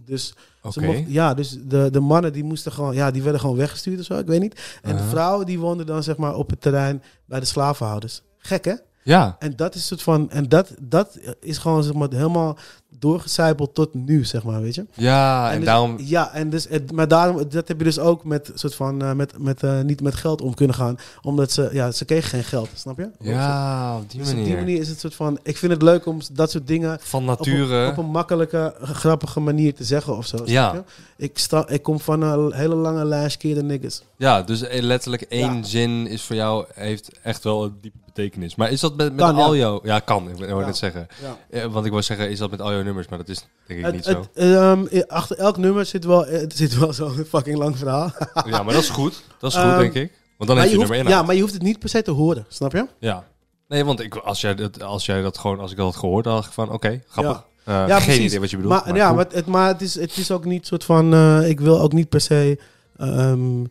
[0.06, 0.82] Dus, ze Oké.
[0.86, 4.06] mochten- ja, dus de, de mannen die moesten gewoon, ja, die werden gewoon weggestuurd of
[4.06, 4.80] zo, ik weet niet.
[4.82, 8.22] En de vrouwen die woonden dan zeg maar op het terrein bij de slavenhouders.
[8.38, 8.74] Gek hè?
[9.06, 9.36] Ja.
[9.40, 12.58] En dat is soort van, en dat, dat is gewoon zeg maar helemaal
[13.00, 14.86] doorgecijpeld tot nu, zeg maar, weet je.
[14.94, 15.96] Ja, en, dus- daarom...
[16.00, 19.12] Ja, en dus, het- maar daarom, dat heb je dus ook met soort van, eh,
[19.14, 22.44] met, met eh, niet met geld om kunnen gaan, omdat ze, ja, ze kregen geen
[22.44, 23.10] geld, snap je?
[23.20, 24.50] Ja, op die Dus op manier.
[24.50, 27.30] die manier is het soort van, ik vind het leuk om dat soort dingen Van
[27.30, 27.88] op een, nature.
[27.92, 30.38] op een makkelijke, grappige manier te zeggen of zo.
[30.46, 30.84] Ja.
[31.18, 34.02] Ik, sta, ik kom van een hele lange lijst keer de niggas.
[34.18, 35.64] Ja, dus eh, letterlijk één Ja.
[35.64, 38.56] zin is voor jou, heeft echt wel een diepe betekenis.
[38.56, 39.60] Maar is dat met, met Kan, al ja.
[39.60, 39.80] jouw...
[39.84, 40.56] Ja, kan, ik Ja.
[40.66, 41.08] net zeggen.
[41.22, 41.38] Ja.
[41.60, 43.08] Eh, want ik wou zeggen, is dat met al jouw nummers?
[43.08, 44.20] Maar dat is denk ik Het, niet zo.
[44.20, 48.12] het, ehm, i- achter elk nummer zit wel, eh, zit wel zo'n fucking lang verhaal.
[48.50, 49.24] Ja, maar dat is goed.
[49.40, 50.12] Dat is goed, Ehm, denk ik.
[50.38, 52.02] Want dan heeft je je hoeft, nummer ja, maar je hoeft het niet per se
[52.02, 52.86] te horen, snap je?
[53.00, 53.24] Ja.
[53.68, 56.24] Nee, want ik, als, jij dat, als jij dat gewoon, als ik dat had gehoord,
[56.24, 57.44] dan dacht ik van, oké, grappig.
[57.64, 58.26] Eh, Ja, geen precies.
[58.26, 58.86] idee wat je bedoelt.
[58.86, 61.14] Maar, ja, maar, het, maar het, is, het is ook niet soort van.
[61.14, 62.60] eh, ik wil ook niet per se.
[62.98, 63.64] ehm,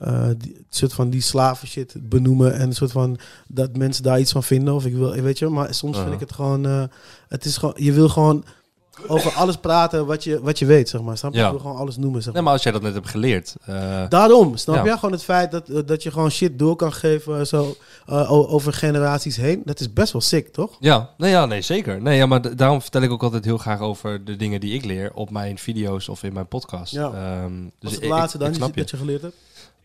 [0.00, 4.20] eh, die, soort van die slaven shit benoemen en een soort van dat mensen daar
[4.20, 6.82] iets van vinden of ik wil weet je maar soms vind ik het gewoon eh,
[7.28, 8.44] het is gewoon je wil gewoon
[9.06, 11.50] over alles praten wat je wat je weet zeg maar snap je Ja.
[11.50, 12.42] wil gewoon alles noemen zeg Nee, maar.
[12.42, 13.54] maar als jij dat net hebt geleerd.
[13.64, 14.84] eh, Daarom, snap Ja.
[14.84, 14.90] je?
[14.92, 17.76] Gewoon het feit dat, dat je gewoon shit door kan geven zo,
[18.30, 19.62] over generaties heen.
[19.64, 20.76] Dat is best wel sick, toch?
[20.80, 22.02] ja, nee, ja, nee, zeker.
[22.02, 24.84] Nee, ja, maar daarom vertel ik ook altijd heel graag over de dingen die ik
[24.84, 26.92] leer op mijn video's of in mijn podcast.
[26.92, 27.04] Ja.
[27.12, 28.72] Ehm, Wat dus is het ik- laatste dan ik je.
[28.74, 29.34] dat je geleerd hebt?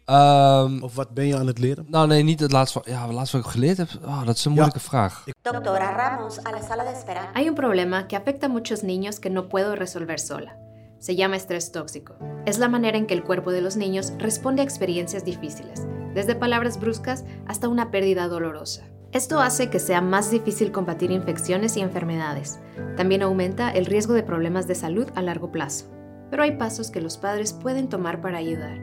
[0.05, 1.85] Ehm, Of wat ben je aan het leren?
[1.89, 2.81] nou, nee, niet het laatste.
[2.83, 3.87] van- Ja, het laatste wat ik geleerd heb.
[4.03, 5.23] Oh, dat is een moeilijke vraag.
[5.41, 7.29] Doctora Ramos, a la sala de espera.
[7.33, 10.55] Hay un problema que afecta a muchos niños que no puedo resolver sola.
[10.99, 12.13] Se llama estrés tóxico.
[12.45, 15.81] Es la manera en que el cuerpo de los niños responde a experiencias difíciles,
[16.13, 18.83] desde palabras bruscas hasta una pérdida dolorosa.
[19.11, 22.59] Esto hace que sea más difícil combatir infecciones y enfermedades.
[22.97, 25.85] También aumenta el riesgo de problemas de salud a largo plazo.
[26.29, 28.77] Pero hay pasos que los padres pueden tomar para ayudar.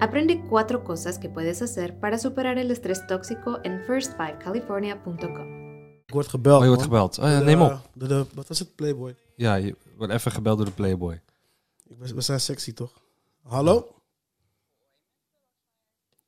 [0.00, 5.68] Aprende cuatro cosas que puedes hacer para superar el estrés tóxico en first5california.com.
[6.06, 6.56] Ik word gebeld.
[6.58, 6.90] Oh, je wordt man.
[6.90, 7.18] gebeld.
[7.18, 7.80] Oh, ja, de- neem op.
[7.94, 8.74] door de- wat was het?
[8.74, 9.14] Playboy.
[9.36, 11.20] Ja, je wordt even gebeld door de Playboy.
[11.86, 12.92] Ik ben- We zijn sexy, toch?
[13.42, 13.94] Hallo?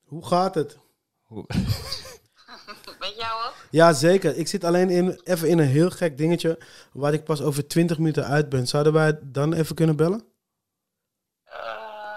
[0.05, 0.79] Hoe gaat het?
[3.01, 3.55] Met jou ook?
[3.71, 4.37] Ja, zeker.
[4.37, 6.59] Ik zit alleen in, even in een heel gek dingetje
[6.93, 8.67] waar ik pas over 20 minuten uit ben.
[8.67, 10.25] Zouden wij dan even kunnen bellen?
[11.45, 11.55] Eh,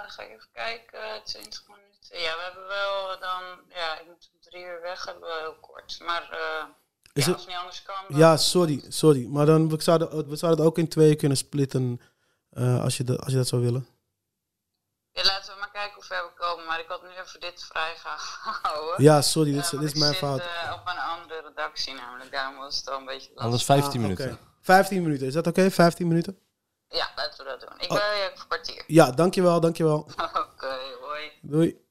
[0.08, 1.24] ga ik even kijken.
[1.24, 2.20] 20 minuten.
[2.20, 3.44] Ja, we hebben wel dan.
[3.70, 4.40] Ja, ik moet om
[4.96, 5.30] drie uur weg.
[5.30, 6.00] Hebben we heel kort.
[6.06, 6.66] Maar eh,
[7.14, 7.96] Is ja, het- als het niet anders kan.
[8.10, 9.26] dan- Ja, sorry, sorry.
[9.28, 12.02] Maar dan, we, zouden, we zouden het ook in tweeën kunnen splitten
[12.50, 13.88] eh, als, je dat, als je dat zou willen.
[15.12, 16.66] Ja, laten we maar kijken hoe ver we komen.
[16.66, 19.04] Maar ik had nu even dit vrij gehouden.
[19.08, 20.42] Ja, sorry, dit is, Eh, dit want is mijn fout.
[20.42, 22.32] zit eh, op een andere redactie namelijk.
[22.32, 23.44] Daarom was het al een beetje lastig.
[23.44, 24.26] Anders 15 Ah, minuten.
[24.32, 24.38] oké.
[24.62, 25.72] 15 minuten, is dat oké?
[25.72, 26.40] 15 minuten?
[26.88, 27.80] Ja, laten we dat doen.
[27.80, 27.98] Ik Oh.
[27.98, 28.84] bel je een kwartier.
[28.88, 29.98] Ja, dankjewel, dankjewel.
[30.54, 31.32] Oké, hoi.
[31.42, 31.85] Doei.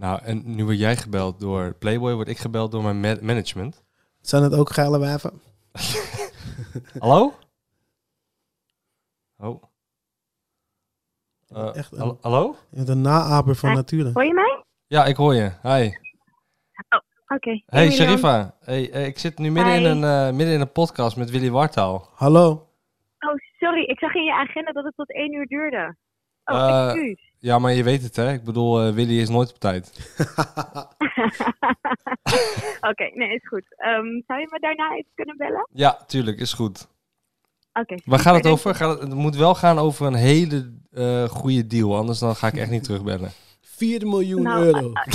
[0.00, 3.84] Nou, en nu word jij gebeld door Playboy, word ik gebeld door mijn ma- management.
[4.20, 5.40] Zijn het ook geile wijven?
[6.98, 7.32] Hallo?
[9.38, 9.62] Oh.
[11.48, 12.56] Eh, Echt een- hallo?
[12.72, 14.10] Een naaper van nature.
[14.12, 14.64] Hoor je mij?
[14.86, 15.52] Ja, ik hoor je.
[15.62, 15.90] Hi.
[17.28, 17.62] Oké.
[17.66, 17.90] Hey.
[17.90, 18.54] Sharifa.
[18.60, 21.50] Hey, eh, ik zit nu midden in, een, eh, midden in een podcast met Willy
[21.50, 22.08] Wartaal.
[22.14, 22.46] Hallo.
[23.18, 23.82] Oh, sorry.
[23.82, 25.96] Ik zag in je agenda dat het tot één uur duurde.
[26.44, 27.29] Oh, Eh, excuus.
[27.42, 28.32] Ja, maar je weet het, hè?
[28.32, 29.90] Ik bedoel, eh, Willy is nooit op tijd.
[32.90, 33.64] Oké, nee, is goed.
[33.76, 35.68] Ehm, zou je me daarna even kunnen bellen?
[35.72, 36.86] Ja, tuurlijk, is goed.
[37.72, 37.94] Oké.
[38.04, 38.74] Waar gaat het over?
[38.74, 42.46] Gaat het, het moet wel gaan over een hele eh goede deal, anders dan ga
[42.46, 43.30] ik echt niet terugbellen.
[43.62, 44.92] 4 miljoen Nou, euro.
[44.92, 45.12] eh,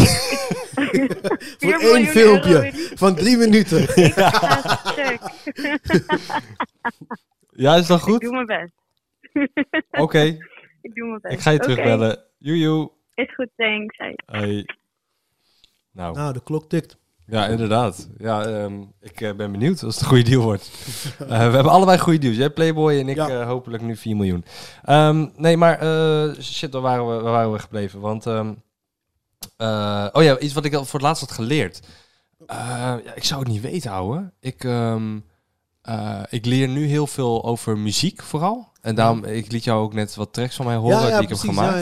[1.60, 3.82] Voor 4 één miljoen filmpje euro, van drie minuten.
[3.96, 4.14] Ik.
[7.58, 8.22] Ja, is dat Ik goed?
[8.22, 8.74] doe mijn best.
[9.92, 10.38] Oké,
[10.86, 11.34] Ik doe mijn best.
[11.34, 12.24] ik ga je terugbellen.
[12.38, 12.92] Joejoe.
[13.14, 13.98] Is goed, thanks.
[14.26, 14.66] Hey.
[15.92, 16.98] Nou, Nou, de klok tikt.
[17.28, 18.10] ja, inderdaad.
[18.18, 20.72] Ja, ehm, ik eh, ben benieuwd als het een goede deal wordt.
[21.20, 22.36] Eh, we hebben allebei goede deals.
[22.38, 23.28] Jij Playboy en ik Ja.
[23.30, 24.46] eh, hopelijk nu 4 miljoen.
[24.84, 28.00] Ehm, nee, maar eh, shit, waar waren, we, waar waren we gebleven?
[28.00, 28.54] Want, ehm,
[29.58, 31.88] eh, oh ja, iets wat ik al voor het laatst had geleerd.
[32.48, 34.32] Ja, ik zou het niet weten, ouwe.
[34.40, 35.20] Ik, ehm,
[35.82, 38.74] eh, ik leer nu heel veel over muziek vooral.
[38.86, 41.38] En daarom, ik liet jou ook net wat tracks van mij horen die ik heb
[41.56, 41.76] gemaakt.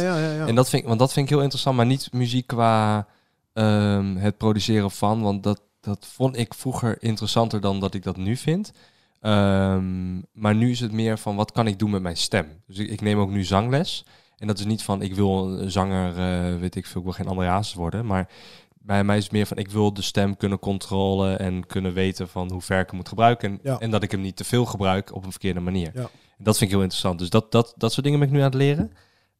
[0.48, 3.08] En dat vind, ik- want dat vind ik heel interessant, maar niet muziek qua
[3.54, 5.22] ehm, het produceren van.
[5.22, 8.72] Want dat, dat vond ik vroeger interessanter dan dat ik dat nu vind.
[9.20, 12.48] Ehm, maar nu is het meer van wat kan ik doen met mijn stem.
[12.68, 14.06] Dus ik, ik neem ook nu zangles.
[14.38, 17.16] En dat is niet van ik wil een zanger, eh, weet ik veel, ik wil
[17.16, 18.06] geen André Hazes worden.
[18.06, 18.28] Maar
[18.74, 22.28] bij mij is het meer van ik wil de stem kunnen controleren en kunnen weten
[22.30, 23.50] van hoe ver ik hem moet gebruiken.
[23.52, 23.80] En, Ja.
[23.80, 25.92] en dat ik hem niet te veel gebruik op een verkeerde manier.
[25.94, 26.10] Ja.
[26.44, 27.20] Dat vind ik heel interessant.
[27.20, 28.92] Dus dat, dat, dat soort dingen ben ik nu aan het leren.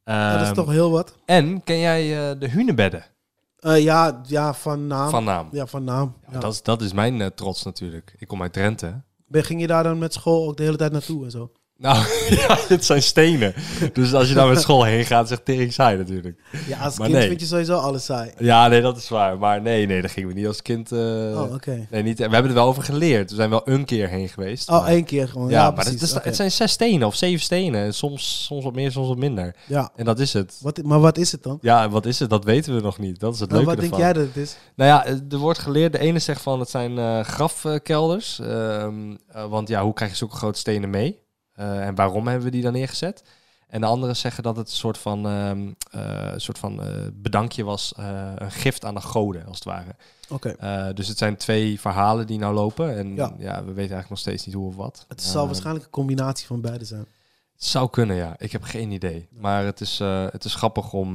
[0.04, 1.14] dat is Ehm, toch heel wat.
[1.24, 3.04] en ken jij eh, de hunebedden
[3.58, 5.10] Eh, ja, ja, van naam.
[5.10, 5.48] van naam?
[5.52, 6.14] Ja, van naam.
[6.26, 6.38] Ja, Ja.
[6.38, 8.14] Dat, is, dat is mijn eh, trots natuurlijk.
[8.18, 9.02] Ik kom uit Drenthe.
[9.26, 11.52] Ben- Ging je daar dan met school ook de hele tijd naartoe en zo?
[11.78, 11.96] Nou,
[12.40, 13.54] ja, het zijn stenen.
[13.92, 16.40] Dus als je daar met school heen gaat, echt tering saai natuurlijk.
[16.66, 17.28] Ja, als Maar kind nee.
[17.28, 18.30] vind je sowieso alles saai.
[18.38, 19.38] Ja, nee, dat is waar.
[19.38, 20.92] Maar nee, nee, daar gingen we niet als kind...
[20.92, 21.86] eh, oh, oké.
[21.90, 23.30] Nee, niet, we hebben er wel over geleerd.
[23.30, 24.68] We zijn wel een keer heen geweest.
[24.68, 25.48] Oh, maar- één keer gewoon.
[25.50, 26.24] Ja, Ja, maar het, is- oké.
[26.28, 27.84] het zijn zes stenen of zeven stenen.
[27.84, 29.54] En Soms, soms wat meer, soms wat minder.
[29.66, 29.90] Ja.
[29.96, 30.58] En dat is het.
[30.60, 31.58] Wat, maar wat is het dan?
[31.60, 32.30] Ja, wat is het?
[32.30, 33.20] Dat weten we nog niet.
[33.20, 34.14] Dat is het Nou, leuke wat denk ervan.
[34.14, 34.56] jij dat het is?
[34.76, 35.92] Nou ja, er wordt geleerd.
[35.92, 38.38] De ene zegt van het zijn eh, grafkelders.
[38.40, 41.22] Ehm, eh, want ja, hoe krijg je zulke grote stenen mee?
[41.54, 43.22] Eh, en waarom hebben we die dan neergezet?
[43.68, 45.76] En de anderen zeggen dat het een soort van, een
[46.36, 47.92] soort van eh, bedankje was.
[48.36, 49.94] een gift aan de goden, als het ware.
[50.28, 50.56] Oké.
[50.94, 52.96] Dus het zijn twee verhalen die nou lopen.
[52.96, 53.32] En Ja.
[53.38, 55.04] ja, we weten eigenlijk nog steeds niet hoe of wat.
[55.08, 57.06] Het zal waarschijnlijk een combinatie van beide zijn.
[57.54, 58.34] Het zou kunnen, ja.
[58.38, 59.28] Ik heb geen idee.
[59.30, 59.98] Maar het is,
[60.30, 61.12] het is grappig om...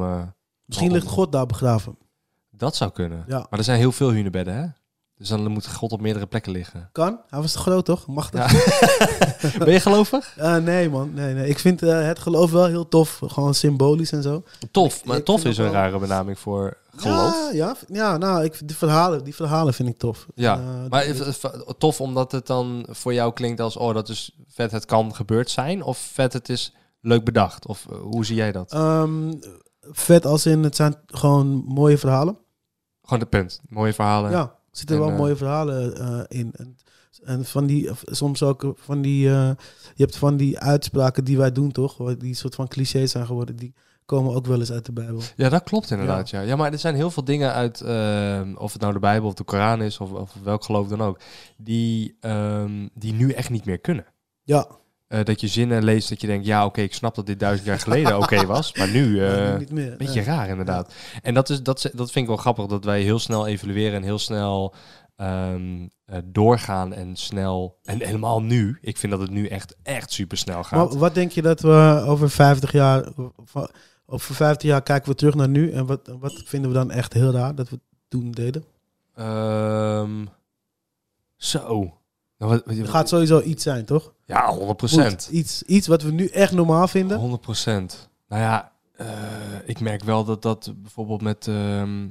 [0.65, 1.97] Misschien om- ligt God daar begraven.
[2.49, 3.23] Dat zou kunnen.
[3.27, 3.37] Ja.
[3.49, 4.65] Maar er zijn heel veel hunebedden, hè?
[5.19, 6.89] Dus dan moet God op meerdere plekken liggen.
[6.91, 7.19] Kan?
[7.29, 8.07] Hij was te groot, toch?
[8.07, 8.51] Machtig.
[8.51, 9.57] Ja.
[9.65, 10.37] ben je gelovig?
[10.37, 11.13] Eh, nee, man.
[11.13, 11.49] Nee, nee.
[11.49, 13.21] Ik vind eh, het geloof wel heel tof.
[13.25, 14.43] Gewoon symbolisch en zo.
[14.71, 17.33] Tof, maar ik tof is een rare benaming voor geloof.
[17.33, 20.27] Ja, ja, ja nou, ik, die, verhalen, die verhalen vind ik tof.
[20.35, 21.39] Ja, Eh, maar is
[21.77, 23.77] tof omdat het dan voor jou klinkt als...
[23.77, 25.83] oh, dat is vet, het kan gebeurd zijn?
[25.83, 27.67] Of vet, het is leuk bedacht?
[27.67, 28.71] Of hoe zie jij dat?
[28.71, 29.33] Ehm,
[29.81, 32.37] vet als in, het zijn gewoon mooie verhalen.
[33.03, 33.61] Gewoon de punt.
[33.69, 34.31] Mooie verhalen.
[34.31, 36.51] Ja, zitten En, wel eh, mooie verhalen eh, in.
[36.55, 36.77] En,
[37.23, 39.51] en van die, soms ook van die, eh,
[39.95, 42.15] je hebt van die uitspraken die wij doen, toch?
[42.17, 43.73] Die soort van clichés zijn geworden, die
[44.05, 45.21] komen ook wel eens uit de Bijbel.
[45.35, 46.29] Ja, dat klopt inderdaad.
[46.29, 46.41] Ja.
[46.41, 46.55] Ja.
[46.55, 47.81] maar er zijn heel veel dingen uit,
[48.57, 51.19] of het nou de Bijbel of de Koran is, of, of welk geloof dan ook,
[51.57, 54.05] die, ehm, die nu echt niet meer kunnen.
[54.43, 54.67] Ja,
[55.09, 57.67] Eh, dat je zinnen leest dat je denkt, ja, oké, ik snap dat dit duizend
[57.67, 59.91] jaar geleden oké was, maar nu, eh nu niet meer.
[59.91, 60.93] een beetje raar inderdaad.
[61.21, 64.03] En dat, is, dat, dat vind ik wel grappig, dat wij heel snel evalueren en
[64.03, 64.73] heel snel
[65.15, 70.11] ehm, eh, doorgaan en snel, en helemaal nu, ik vind dat het nu echt, echt
[70.11, 70.89] super snel gaat.
[70.89, 73.09] Maar wat denk je dat we over 50 jaar,
[74.05, 77.13] over 50 jaar kijken we terug naar nu en wat, wat vinden we dan echt
[77.13, 77.55] heel raar?
[77.55, 78.63] Dat we toen deden?
[79.15, 80.25] Ehm,
[81.35, 81.98] zo.
[82.47, 84.13] Wat- wat- Er gaat sowieso iets zijn, toch?
[84.25, 85.09] Ja, 100%.
[85.09, 85.27] Moet.
[85.31, 87.17] Iets, iets wat we nu echt normaal vinden.
[87.19, 88.09] 100%.
[88.27, 89.07] Nou ja, eh,
[89.65, 92.07] ik merk wel dat dat bijvoorbeeld met ehm,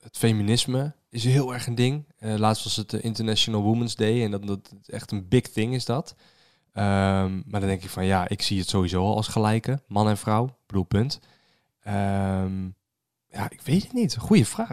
[0.00, 2.04] het feminisme is heel erg een ding.
[2.18, 5.42] Eh, laatst was het de International Women's Day en dat, dat is echt een big
[5.48, 6.14] thing is dat.
[6.72, 10.08] Ehm, maar dan denk ik van ja, ik zie het sowieso al als gelijke, man
[10.08, 11.20] en vrouw, Ik bedoel punt.
[11.82, 12.64] Ehm,
[13.30, 14.16] ja, ik weet het niet.
[14.16, 14.70] Goeie vraag.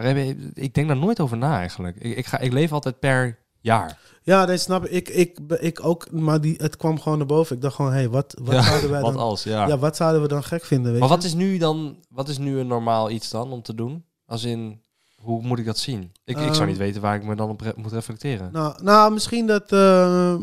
[0.54, 1.96] Ik denk daar nooit over na eigenlijk.
[1.96, 3.98] Ik, ik, ga, ik leef altijd per jaar.
[4.22, 5.08] Ja, dat snap ik.
[5.08, 5.58] Ik, ik.
[5.60, 7.56] ik ook, maar die, het kwam gewoon naar boven.
[7.56, 9.22] Ik dacht gewoon, hé, hey, wat, wat Ja, zouden wij wat dan...
[9.22, 9.66] als, ja.
[9.66, 11.14] ja, wat zouden we dan gek vinden, weet Maar je?
[11.14, 14.04] wat is nu dan, wat is nu een normaal iets dan om te doen?
[14.26, 14.80] Als in,
[15.16, 16.02] hoe moet ik dat zien?
[16.24, 18.48] Ik, ik zou Ehm, niet weten waar ik me dan op moet reflecteren.
[18.52, 19.72] Nou, nou misschien dat...
[19.72, 20.34] eh,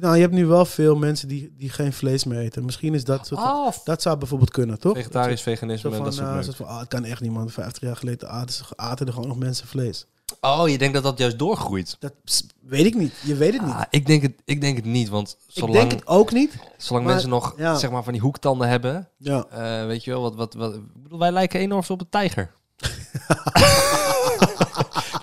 [0.00, 2.64] nou, je hebt nu wel veel mensen die, die geen vlees meer eten.
[2.64, 3.26] Misschien is dat...
[3.26, 4.96] Soort Ah, dat zou bijvoorbeeld kunnen, toch?
[4.96, 7.50] Vegetarisch, veganisme, van, dat soort soort van, ah, het kan echt niet, man.
[7.50, 10.06] 50 jaar geleden aten, ze- aten er gewoon nog mensen vlees.
[10.40, 11.96] Oh, je denkt dat dat juist doorgroeit?
[11.98, 12.12] Dat
[12.60, 13.12] weet ik niet.
[13.24, 13.74] Je weet het niet.
[13.74, 16.52] Ah, ik, denk het, ik denk het niet, want zolang, ik denk het ook niet.
[16.76, 17.74] zolang maar- mensen nog ja.
[17.74, 19.44] zeg maar, van die hoektanden hebben, Ja.
[19.50, 22.08] eh, weet je wel, wat, wat, wat, ik bedoel, wij lijken enorm veel op een
[22.08, 22.50] tijger.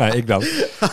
[0.08, 0.44] nee, ik dan.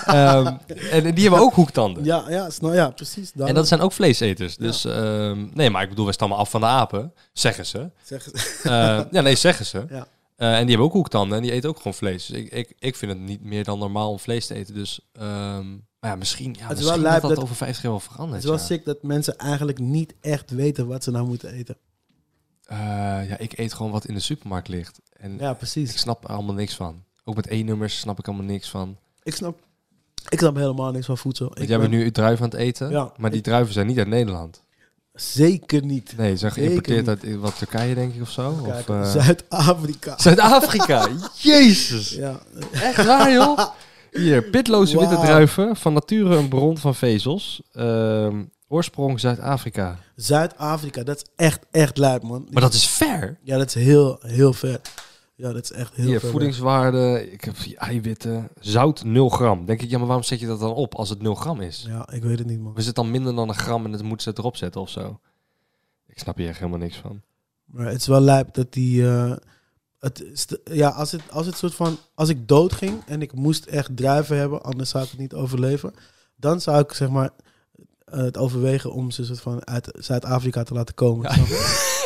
[0.04, 0.56] Ehm,
[0.90, 2.04] en die hebben ook hoektanden.
[2.04, 3.32] Ja, ja, snap, ja precies.
[3.32, 4.56] En dat zijn ook vleeseters.
[4.56, 7.90] Dus ehm, nee, maar ik bedoel, wij stammen af van de apen, zeggen ze.
[8.02, 9.84] Zeggen Eh, ja, nee, zeggen ze.
[9.88, 10.06] Ja.
[10.36, 12.26] Eh, en die hebben ook hoektanden en die eten ook gewoon vlees.
[12.26, 14.74] Dus ik, ik, ik vind het niet meer dan normaal om vlees te eten.
[14.74, 17.92] Dus ehm, maar ja, misschien, ja, Het is misschien wel dat dat over 50 jaar
[17.92, 18.42] wel Het verandert.
[18.42, 18.64] is wel ja.
[18.64, 21.76] sick dat mensen eigenlijk niet echt weten wat ze nou moeten eten.
[22.64, 22.76] Eh,
[23.28, 25.00] ja, ik eet gewoon wat in de supermarkt ligt.
[25.16, 25.90] En Ja, precies.
[25.92, 27.04] ik snap er allemaal niks van.
[27.28, 28.96] Ook met E-nummers snap ik allemaal niks van.
[29.22, 29.58] Ik snap,
[30.28, 31.46] ik snap helemaal niks van voedsel.
[31.48, 33.72] Want Ik jij bent ben- nu druiven aan het eten, Ja, maar die ik- druiven
[33.72, 34.62] zijn niet uit Nederland.
[35.14, 36.14] Zeker niet.
[36.16, 38.60] Nee, ze zijn geïmporteerd uit wat Turkije, denk ik, of zo.
[38.66, 40.18] Of, eh, Zuid-Afrika.
[40.18, 41.08] Zuid-Afrika.
[41.34, 42.10] Jezus.
[42.10, 42.38] Ja.
[42.72, 43.58] Echt waar, joh?
[44.12, 45.76] Hier, pitloze witte druiven.
[45.76, 47.62] Van nature een bron van vezels.
[47.72, 49.98] Ehm, oorsprong Zuid-Afrika.
[50.16, 52.46] Zuid-Afrika, dat is echt, echt lijp, man.
[52.50, 53.38] Maar dat is ver.
[53.42, 54.80] Ja, dat is heel, heel ver.
[55.38, 56.30] Ja, dat is echt heel Hier, ver.
[56.30, 57.32] voedingswaarde.
[57.32, 58.48] Ik heb eiwitten.
[58.60, 59.64] Zout 0 gram.
[59.64, 61.84] Denk ik, ja, maar waarom zet je dat dan op als het 0 gram is?
[61.88, 62.72] Ja, ik weet het niet, man.
[62.72, 64.80] Of is het dan minder dan een gram en het moet ze het erop zetten
[64.80, 65.20] of zo?
[66.06, 67.20] Ik snap hier echt helemaal niks van.
[67.64, 69.08] Maar het is wel lijp dat die...
[69.08, 69.32] eh,
[69.98, 71.96] het is de- ja, als het, als het soort van...
[72.14, 75.34] Als ik dood ging en ik moest echt druiven hebben, anders zou ik het niet
[75.34, 75.94] overleven.
[76.36, 77.30] Dan zou ik, zeg maar,
[78.04, 81.30] eh, het overwegen om ze soort van uit Zuid-Afrika te laten komen.
[81.34, 81.84] je?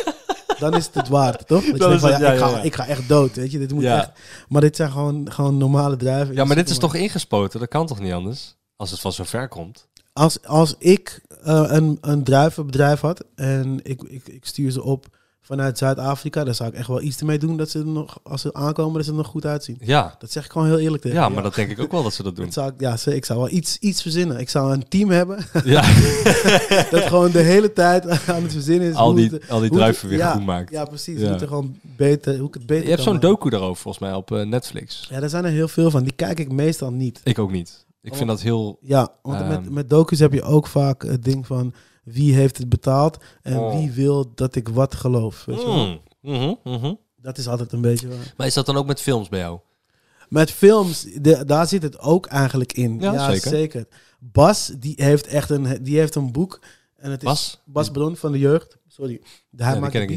[0.61, 1.63] Dan is het het waard, toch?
[1.63, 3.35] Dat je Dan denkt is van, het- ja, ja, ik, ga, ik ga echt dood,
[3.35, 3.59] weet je.
[3.59, 4.09] Dit moet echt...
[4.49, 6.29] Maar dit zijn gewoon, gewoon normale druiven.
[6.29, 7.59] in Ja, maar dit is toch ingespoten?
[7.59, 8.55] Dat kan toch niet anders?
[8.75, 9.87] Als het van zo ver komt.
[10.13, 15.05] Als, als ik eh, een, een druivenbedrijf had en ik, ik, ik stuur ze op
[15.41, 18.41] vanuit Zuid-Afrika, dan zou ik echt wel iets ermee doen dat ze er nog, als
[18.41, 19.77] ze aankomen, dat ze er nog goed uitzien.
[19.79, 20.15] Ja.
[20.19, 22.13] Dat zeg ik gewoon heel eerlijk tegen Ja, maar dat denk ik ook wel dat
[22.13, 22.45] ze dat doen.
[22.45, 24.39] Dat zou ik, ja, ik zou wel iets, iets verzinnen.
[24.39, 25.81] Ik zou een team hebben Ja.
[26.91, 28.95] dat gewoon de hele tijd aan het verzinnen is.
[28.95, 30.71] Al die- het- al die druiven weer ja, goed maakt.
[30.71, 31.15] Ja, precies.
[31.19, 31.23] Ja.
[31.23, 34.03] Hoe, het er gewoon beter, hoe ik het beter Je hebt zo'n docu daarover volgens
[34.03, 35.07] mij op eh, Netflix.
[35.09, 36.03] Ja, daar zijn er heel veel van.
[36.03, 37.21] Die kijk ik meestal niet.
[37.23, 37.85] Ik ook niet.
[38.01, 38.77] Ik vind dat heel...
[38.81, 42.57] Ja, want ehm, met, met docus heb je ook vaak het ding van wie heeft
[42.57, 43.77] het betaald en Oh.
[43.77, 45.45] wie wil dat ik wat geloof.
[45.45, 45.85] Weet je wel?
[45.87, 45.99] Mm.
[46.21, 46.93] Mhm, mhm.
[47.15, 48.33] Dat is altijd een beetje waar.
[48.37, 49.59] Maar is dat dan ook met films bij jou?
[50.29, 52.99] Met films, de- daar zit het ook eigenlijk in.
[52.99, 53.87] Ja, zeker.
[54.19, 56.59] Bas, die heeft echt een, die heeft een boek.
[56.95, 57.61] En het is Bas?
[57.65, 58.77] Bas Bron van de jeugd.
[58.87, 59.21] Sorry.
[59.55, 60.09] Hij maakt ken ik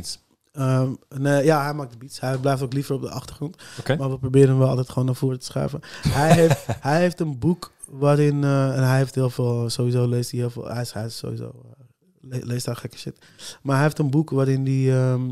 [0.54, 2.20] Ehm, nee, ja, hij maakt de beats.
[2.20, 3.56] Hij blijft ook liever op de achtergrond.
[3.98, 5.80] Maar we proberen hem wel altijd gewoon naar voren te schuiven.
[6.08, 8.44] Hij heeft, hij heeft een boek waarin...
[8.44, 9.70] eh, en hij heeft heel veel...
[9.70, 10.64] Sowieso leest hij heel veel...
[10.68, 11.44] Hij is, hij is sowieso...
[11.44, 11.84] eh,
[12.20, 13.18] le- leest daar gekke shit.
[13.62, 14.92] Maar hij heeft een boek waarin die...
[14.92, 15.22] ehm,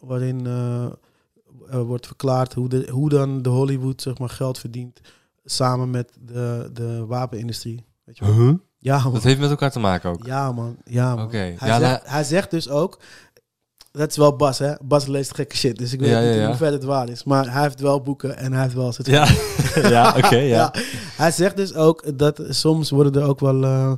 [0.00, 0.86] waarin eh,
[1.82, 5.00] wordt verklaard hoe, de, hoe dan de Hollywood zeg maar, geld verdient...
[5.44, 7.84] samen met de, de wapenindustrie.
[8.04, 8.34] Weet je wel?
[8.34, 8.54] Huh?
[8.80, 9.12] Ja, man.
[9.12, 10.26] Dat heeft met elkaar te maken ook.
[10.26, 10.76] Ja, man.
[10.84, 11.24] Ja, man.
[11.24, 11.36] Oké.
[11.36, 12.98] Hij, Ja, zegt, nou- hij zegt dus ook...
[13.98, 14.72] Dat is wel Bas, hè?
[14.82, 16.46] Bas leest gekke shit, dus ik weet Ja, niet ja, ja.
[16.46, 17.24] hoeverre het waar is.
[17.24, 19.06] Maar hij heeft wel boeken en hij heeft wel zit.
[19.06, 19.26] Ja.
[19.74, 20.72] Ja, oké, ja.
[21.16, 23.92] Hij zegt dus ook dat soms worden er ook wel eh,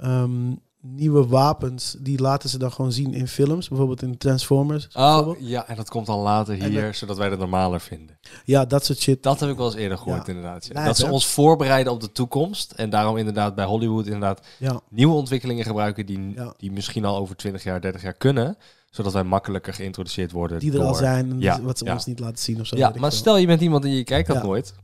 [0.00, 1.96] ehm, nieuwe wapens...
[1.98, 3.68] die laten ze dan gewoon zien in films.
[3.68, 4.88] Bijvoorbeeld in Transformers.
[4.94, 8.18] Oh, ja, en dat komt dan later hier, dat- zodat wij het normaler vinden.
[8.44, 9.22] Ja, dat soort shit.
[9.22, 10.32] Dat heb ik wel eens eerder gehoord, Ja.
[10.32, 10.66] inderdaad.
[10.72, 10.84] ja.
[10.84, 11.10] Dat ze hè?
[11.12, 12.72] ons voorbereiden op de toekomst.
[12.72, 14.80] En daarom inderdaad bij Hollywood inderdaad Ja.
[14.90, 18.56] nieuwe ontwikkelingen gebruiken die, die misschien al over 20 jaar, 30 jaar kunnen.
[18.96, 20.58] Zodat wij makkelijker geïntroduceerd worden.
[20.58, 21.92] Die er al zijn en Ja, wat ze ja.
[21.92, 22.76] ons niet laten zien of zo.
[22.76, 24.74] Ja, maar stel je bent iemand en je kijkt dat nooit.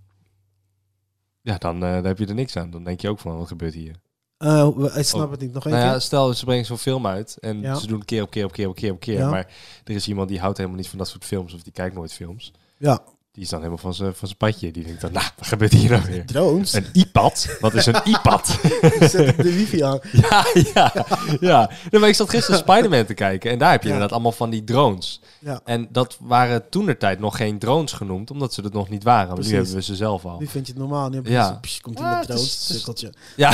[1.40, 2.70] Ja, dan, eh, dan heb je er niks aan.
[2.70, 3.94] Dan denk je ook van, wat gebeurt hier?
[4.37, 5.31] Eh, ik snap Oh.
[5.31, 5.53] het niet.
[5.53, 6.01] Nog één Nou ja, keer?
[6.01, 8.75] stel, ze brengen zo'n film uit en ze doen keer op keer op keer op
[8.75, 9.29] keer op keer.
[9.29, 9.53] Maar
[9.85, 12.12] er is iemand die houdt helemaal niet van dat soort films of die kijkt nooit
[12.12, 12.53] films.
[12.79, 13.03] Ja.
[13.33, 14.71] Die is dan helemaal van zijn van zijn padje.
[14.71, 16.27] Die denkt dan, nou, wat gebeurt hier nou weer?
[16.27, 16.73] Drones?
[16.73, 17.57] Een iPad?
[17.61, 18.59] Wat is een iPad?
[19.01, 20.01] Zet ik de wifi aan.
[20.31, 20.92] ja, ja,
[21.40, 21.71] ja.
[21.90, 23.92] Nee, maar ik zat gisteren Spider-Man te kijken en daar heb je Ja.
[23.95, 25.21] inderdaad allemaal van die drones.
[25.38, 25.61] Ja.
[25.64, 29.03] En dat waren toen de tijd nog geen drones genoemd, omdat ze het nog niet
[29.05, 29.35] waren.
[29.35, 30.38] Maar nu hebben we ze zelf al.
[30.38, 31.09] Nu vind je het normaal.
[31.09, 31.59] Nu Ja.
[31.61, 33.12] psh, komt hij Ja, met drones, sukkeltje.
[33.37, 33.51] Ja.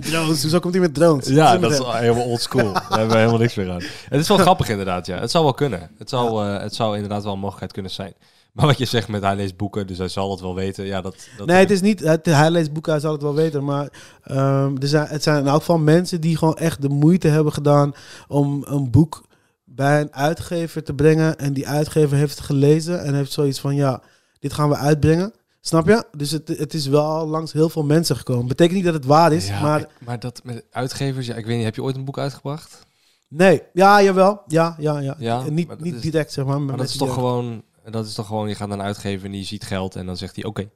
[0.00, 1.26] drones, hoezo komt hij met drones?
[1.26, 2.72] Ja, dat is helemaal old school.
[2.72, 3.82] Daar hebben we helemaal niks meer aan.
[4.08, 5.18] Het is wel grappig inderdaad, ja.
[5.20, 5.90] Het zou wel kunnen.
[5.98, 8.14] Het zou, eh, het zou inderdaad wel een mogelijkheid kunnen zijn.
[8.64, 10.84] Maar wat je zegt met hij leest boeken, dus hij zal het wel weten.
[10.84, 12.00] Ja, dat, dat Nee, het is niet.
[12.00, 13.64] Het, hij leest boeken, hij zal het wel weten.
[13.64, 13.88] Maar
[14.22, 17.52] ehm, er zijn, het zijn in elk geval mensen die gewoon echt de moeite hebben
[17.52, 17.92] gedaan
[18.28, 19.24] om een boek
[19.64, 21.36] bij een uitgever te brengen.
[21.38, 24.02] En die uitgever heeft het gelezen en heeft zoiets van: ja,
[24.38, 25.32] dit gaan we uitbrengen.
[25.60, 26.04] Snap je?
[26.16, 28.46] Dus het, het is wel langs heel veel mensen gekomen.
[28.46, 31.56] Betekent niet dat het waar is, Ja, maar maar dat met uitgevers, ja, ik weet
[31.56, 32.86] niet, heb je ooit een boek uitgebracht?
[33.28, 33.62] nee.
[33.72, 34.42] Ja, jawel.
[34.46, 35.42] Ja, ja, ja.
[35.48, 36.58] Niet maar dat niet is- direct, zeg maar.
[36.58, 37.62] Maar dat met is toch jeugd.
[37.84, 40.06] Gewoon, dat is toch gewoon, je gaat naar een uitgever en die ziet geld en
[40.06, 40.68] dan zegt hij, oké.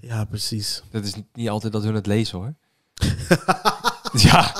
[0.00, 0.82] Ja, precies.
[0.90, 2.54] Dat is niet altijd dat hun het lezen hoor.
[4.28, 4.54] ja.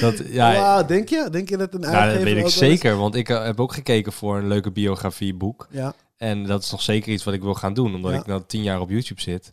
[0.00, 1.28] Dat, ja, Wauw, denk je?
[1.30, 3.72] Denk je dat een Nou, uitgever dat weet ik zeker, want ik eh, heb ook
[3.72, 5.66] gekeken voor een leuke biografieboek.
[5.70, 5.94] Ja.
[6.16, 8.18] En dat is nog zeker iets wat ik wil gaan doen, omdat Ja.
[8.18, 9.46] ik nou tien jaar op YouTube zit.
[9.46, 9.52] is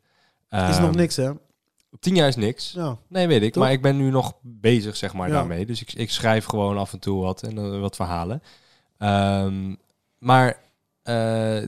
[0.50, 1.32] Ehm, nog niks, hè?
[2.00, 2.72] Tien jaar is niks.
[2.72, 2.98] Ja.
[3.08, 3.54] Nee, weet ik.
[3.54, 3.64] Toch?
[3.64, 5.66] Maar ik ben nu nog bezig, zeg maar, daarmee.
[5.66, 8.44] Dus ik, ik schrijf gewoon af en toe wat en eh, wat verhalen.
[8.98, 9.76] Ehm,
[10.18, 10.58] maar,
[11.04, 11.14] eh,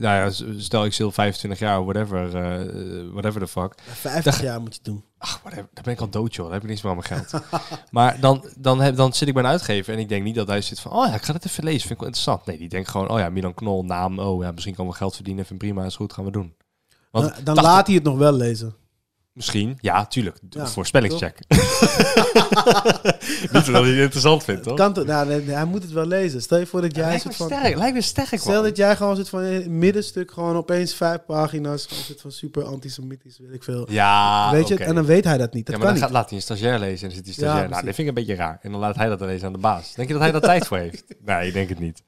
[0.00, 3.74] ja, stel ik zil 25 jaar, whatever, eh, whatever the fuck.
[3.82, 5.04] 50 Dan- jaar moet je het doen.
[5.18, 6.44] Ach, whatever, daar ben ik al dood, joh.
[6.44, 7.42] Daar heb ik niks meer aan mijn geld.
[7.90, 10.46] maar dan, dan, heb, dan zit ik bij een uitgever en ik denk niet dat
[10.46, 10.92] hij zit van...
[10.92, 12.46] Oh ja, ik ga dat even lezen, vind ik wel interessant.
[12.46, 13.08] Nee, die denkt gewoon...
[13.08, 14.18] Oh ja, Milan Knol, naam.
[14.18, 15.44] Oh ja, misschien kan we geld verdienen.
[15.46, 16.54] Vind prima, is goed, gaan we doen.
[17.10, 18.74] Want Dan, dan 80 laat hij het nog wel lezen.
[19.34, 20.38] Misschien, ja, tuurlijk.
[20.50, 21.38] Ja, Voorspellingscheck.
[23.52, 24.76] niet dat hij het interessant vindt, toch?
[24.76, 25.06] Kan toch?
[25.06, 26.42] Nou, nee, hij moet het wel lezen.
[26.42, 27.58] Stel je voor dat jij lijkt soort me van.
[27.58, 28.62] sterk, lijkt me sterk, Stel man.
[28.62, 32.32] dat jij gewoon zit van in het middenstuk gewoon opeens vijf pagina's gewoon zit van
[32.32, 33.86] super antisemitisch, weet ik veel.
[33.90, 34.76] Ja, weet je?
[34.76, 35.66] En dan weet hij dat niet.
[35.66, 36.02] Dat ja, maar kan dan niet.
[36.02, 37.54] gaat, laat hij een stagiair lezen en dan zit die Ja, stagiair.
[37.54, 37.86] nou, precies.
[37.86, 38.58] dat vind ik een beetje raar.
[38.62, 39.94] En dan laat hij dat dan lezen aan de baas.
[39.94, 41.04] Denk je dat hij daar tijd voor heeft?
[41.24, 42.02] Nee, ik denk het niet.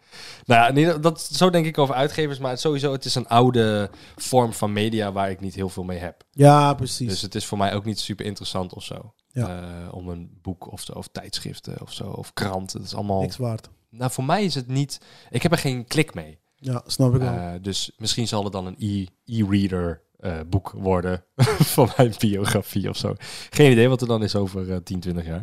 [0.45, 2.39] Nou ja, nee, dat, zo denk ik over uitgevers.
[2.39, 5.83] Maar het, sowieso, het is een oude vorm van media waar ik niet heel veel
[5.85, 6.25] mee heb.
[6.37, 7.09] Ja, precies.
[7.09, 9.15] Dus het is voor mij ook niet super interessant of zo.
[9.29, 9.49] Ja.
[9.49, 12.79] Eh, om een boek of zo, of tijdschriften of zo, of kranten.
[12.79, 13.21] Het is allemaal...
[13.21, 13.69] Niks waard.
[13.91, 15.01] Nou, voor mij is het niet...
[15.31, 16.39] Ik heb er geen klik mee.
[16.57, 17.33] Ja, snap ik wel.
[17.33, 21.25] Eh, dus misschien zal het dan een e- e-reader eh, boek worden
[21.75, 23.15] van mijn biografie of zo.
[23.51, 25.43] Geen idee wat er dan is over eh 10, 20 jaar.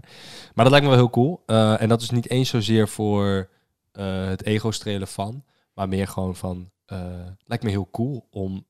[0.54, 1.44] Maar dat lijkt me wel heel cool.
[1.78, 3.50] En dat is niet eens zozeer voor
[3.92, 6.72] het ego-strelen van, maar meer gewoon van,
[7.46, 8.66] lijkt me heel cool om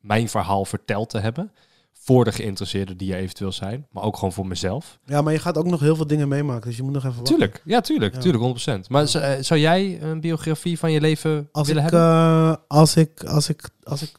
[0.00, 1.52] mijn verhaal verteld te hebben
[1.92, 4.98] voor de geïnteresseerden die er eventueel zijn, maar ook gewoon voor mezelf.
[5.04, 7.16] Ja, maar je gaat ook nog heel veel dingen meemaken, dus je moet nog even
[7.16, 7.34] wachten.
[7.36, 8.20] Tuurlijk, ja, tuurlijk, Ja.
[8.20, 8.88] tuurlijk, 100%.
[8.88, 12.08] Maar eh, zou jij een biografie van je leven Als willen ik, hebben?
[12.10, 14.12] eh, als ik, als ik, als ik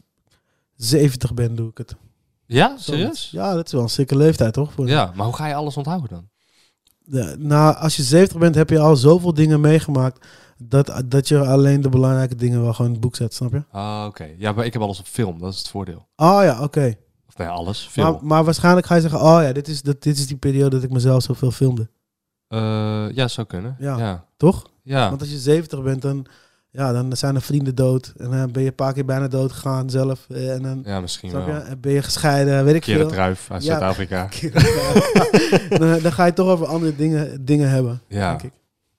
[0.76, 1.96] 70 ben, doe ik het.
[2.46, 3.30] ja, serieus?
[3.32, 4.74] Ja, dat is wel een sikke leeftijd, toch?
[4.74, 6.30] Voor- Ja, maar hoe ga je alles onthouden dan?
[7.06, 10.26] De- nou, als je 70 bent, heb je al zoveel dingen meegemaakt.
[10.58, 13.64] Dat, dat je alleen de belangrijke dingen wel gewoon in het boek zet, snap je?
[13.72, 14.28] Ah, oké.
[14.38, 15.40] Ja, maar ik heb alles op film.
[15.40, 16.08] Dat is het voordeel.
[16.16, 16.94] Oh ja, oké.
[17.28, 17.88] Of nee, alles.
[17.92, 18.12] Film.
[18.12, 20.70] Maar, maar waarschijnlijk ga je zeggen, oh ja, dit is, dat, dit is die periode
[20.70, 21.90] dat ik mezelf zoveel filmde.
[22.48, 23.76] Eh, ja, zou kunnen.
[23.80, 23.98] Ja.
[23.98, 24.26] Ja.
[24.38, 24.70] Toch?
[24.84, 25.10] Ja.
[25.10, 26.26] Want als je 70 bent, dan,
[26.72, 28.14] ja, dan zijn er vrienden dood.
[28.18, 30.26] En dan ben je een paar keer bijna dood gegaan zelf.
[30.30, 31.46] Eh, En dan, Ja, misschien wel.
[31.48, 31.52] je?
[31.54, 33.10] En ben je gescheiden, weet ik Keren veel.
[33.10, 33.70] druif uit Ja.
[33.80, 34.30] Zuid-Afrika.
[35.80, 38.30] dan, dan ga je toch over andere dingen, dingen hebben, Ja.
[38.30, 38.52] denk ik.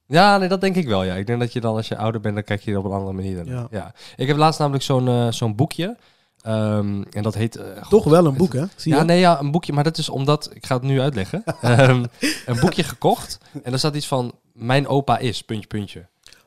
[0.06, 1.02] Ja, nee, dat denk ik wel.
[1.02, 1.14] Ja.
[1.14, 2.90] Ik denk dat je dan, als je ouder bent, dan kijk je er op een
[2.90, 3.46] andere manier naar.
[3.54, 3.66] Ja.
[3.70, 3.94] Ja.
[4.16, 5.96] Ik heb laatst namelijk zo'n eh, zo'n boekje.
[6.42, 7.56] Ehm, en dat heet...
[7.56, 8.64] eh, Toch god, wel een boek, hè?
[8.76, 8.98] Zie je?
[8.98, 9.72] Ja, nee, ja, een boekje.
[9.72, 10.50] Maar dat is omdat...
[10.54, 11.42] Ik ga het nu uitleggen.
[11.60, 12.04] Ehm,
[12.46, 13.38] een boekje gekocht.
[13.62, 14.32] En daar staat iets van...
[14.52, 16.06] Mijn opa is, puntje, puntje.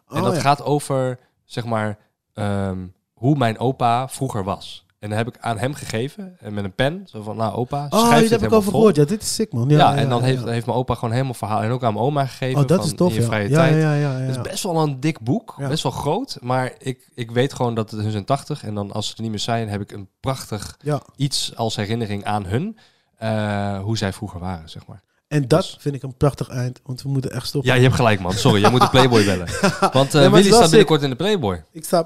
[0.10, 0.41] En Oh, dat ja.
[0.41, 1.98] gaat over, zeg maar,
[2.34, 2.78] ehm,
[3.13, 4.84] hoe mijn opa vroeger was.
[5.00, 6.38] En dan heb ik aan hem gegeven.
[6.39, 7.04] En met een pen.
[7.06, 8.96] Zo van, nou opa, Oh, schrijf hier dit heb ik over gehoord.
[8.96, 9.70] Ja, dit is sick, man.
[9.70, 11.62] Ja, Ja, ja, en dan ja, heeft, heeft mijn opa gewoon helemaal verhaal.
[11.62, 12.62] En ook aan mijn oma gegeven.
[12.62, 13.76] Oh, dat van is tof, in je vrije Ja, tijd.
[13.82, 15.56] ja, ja, Het is best wel een dik boek.
[15.58, 16.38] Best wel groot.
[16.41, 18.63] Maar ik, ik weet gewoon dat het hun zijn 80.
[18.63, 20.78] En dan als ze er niet meer zijn, heb ik een prachtig
[21.15, 22.78] iets als herinnering aan hun.
[23.18, 25.04] eh, hoe zij vroeger waren, zeg maar.
[25.28, 27.72] En dat vind ik een prachtig eind, want we moeten echt stoppen.
[27.72, 28.34] Ja, je hebt gelijk, man.
[28.34, 29.47] Sorry, jij moet de Playboy bellen.
[29.93, 31.64] Want Nee, eh Willy staat binnenkort in de Playboy.
[31.72, 32.04] Ik sta...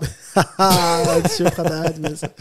[1.22, 2.32] het shirt gaat uit, mensen.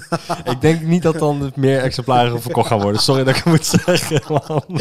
[0.52, 3.00] ik denk niet dat dan meer exemplaren verkocht gaan worden.
[3.00, 4.80] Sorry dat ik het moet zeggen, man.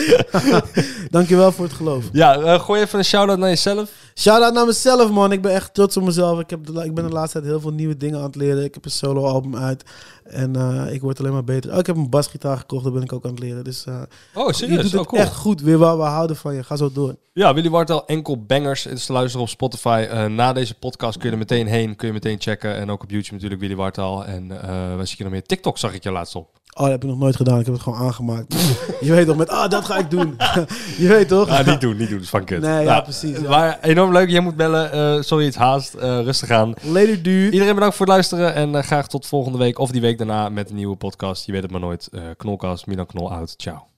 [1.10, 2.06] Dankjewel voor het geloof.
[2.12, 3.90] Ja, eh, gooi even een shout-out naar jezelf.
[4.20, 5.32] Shout-out naar mezelf, man.
[5.32, 6.40] Ik ben echt trots op mezelf.
[6.40, 8.64] Ik, heb de, ik ben de laatste tijd heel veel nieuwe dingen aan het leren.
[8.64, 9.84] Ik heb een solo-album uit.
[10.24, 11.72] En eh, ik word alleen maar beter.
[11.72, 12.84] Oh, ik heb een basgitaar gekocht.
[12.84, 13.64] Daar ben ik ook aan het leren.
[13.64, 14.02] Dus eh,
[14.34, 14.82] Oh, je serieus?
[14.82, 15.22] doet het Oh, cool.
[15.22, 15.62] echt goed.
[15.62, 16.64] Weer waar we houden van je.
[16.64, 17.16] Ga zo door.
[17.34, 18.84] Ja, Willy Wartel, enkel bangers.
[18.84, 20.08] Het is te luisteren op Spotify.
[20.10, 22.76] Eh, na deze podcast kun je er meteen heen, kun je meteen checken.
[22.76, 24.26] En ook op YouTube natuurlijk Willy Wartel.
[24.26, 25.44] En eh waar zie je nog meer?
[25.44, 26.48] TikTok zag ik je laatst op.
[26.78, 27.60] Oh, dat heb ik nog nooit gedaan.
[27.60, 28.54] Ik heb het gewoon aangemaakt.
[29.02, 30.38] je weet toch, met ah, dat ga ik doen.
[30.98, 31.50] je weet toch?
[31.50, 32.18] Ah, niet doen, niet doen.
[32.18, 32.62] Dat is van kut.
[32.62, 33.50] Nee, ja, precies, ja.
[33.50, 34.30] Maar enorm leuk.
[34.30, 34.92] Jij moet bellen.
[34.92, 35.94] Eh, sorry, het haast.
[35.94, 36.74] Eh, rustig aan.
[36.82, 37.52] Later, dude.
[37.52, 38.54] Iedereen bedankt voor het luisteren.
[38.54, 41.46] En eh, graag tot volgende week of die week daarna met een nieuwe podcast.
[41.46, 42.10] Je weet het maar nooit.
[42.38, 43.54] Knolkast, Milan Knol out.
[43.58, 43.95] Ciao.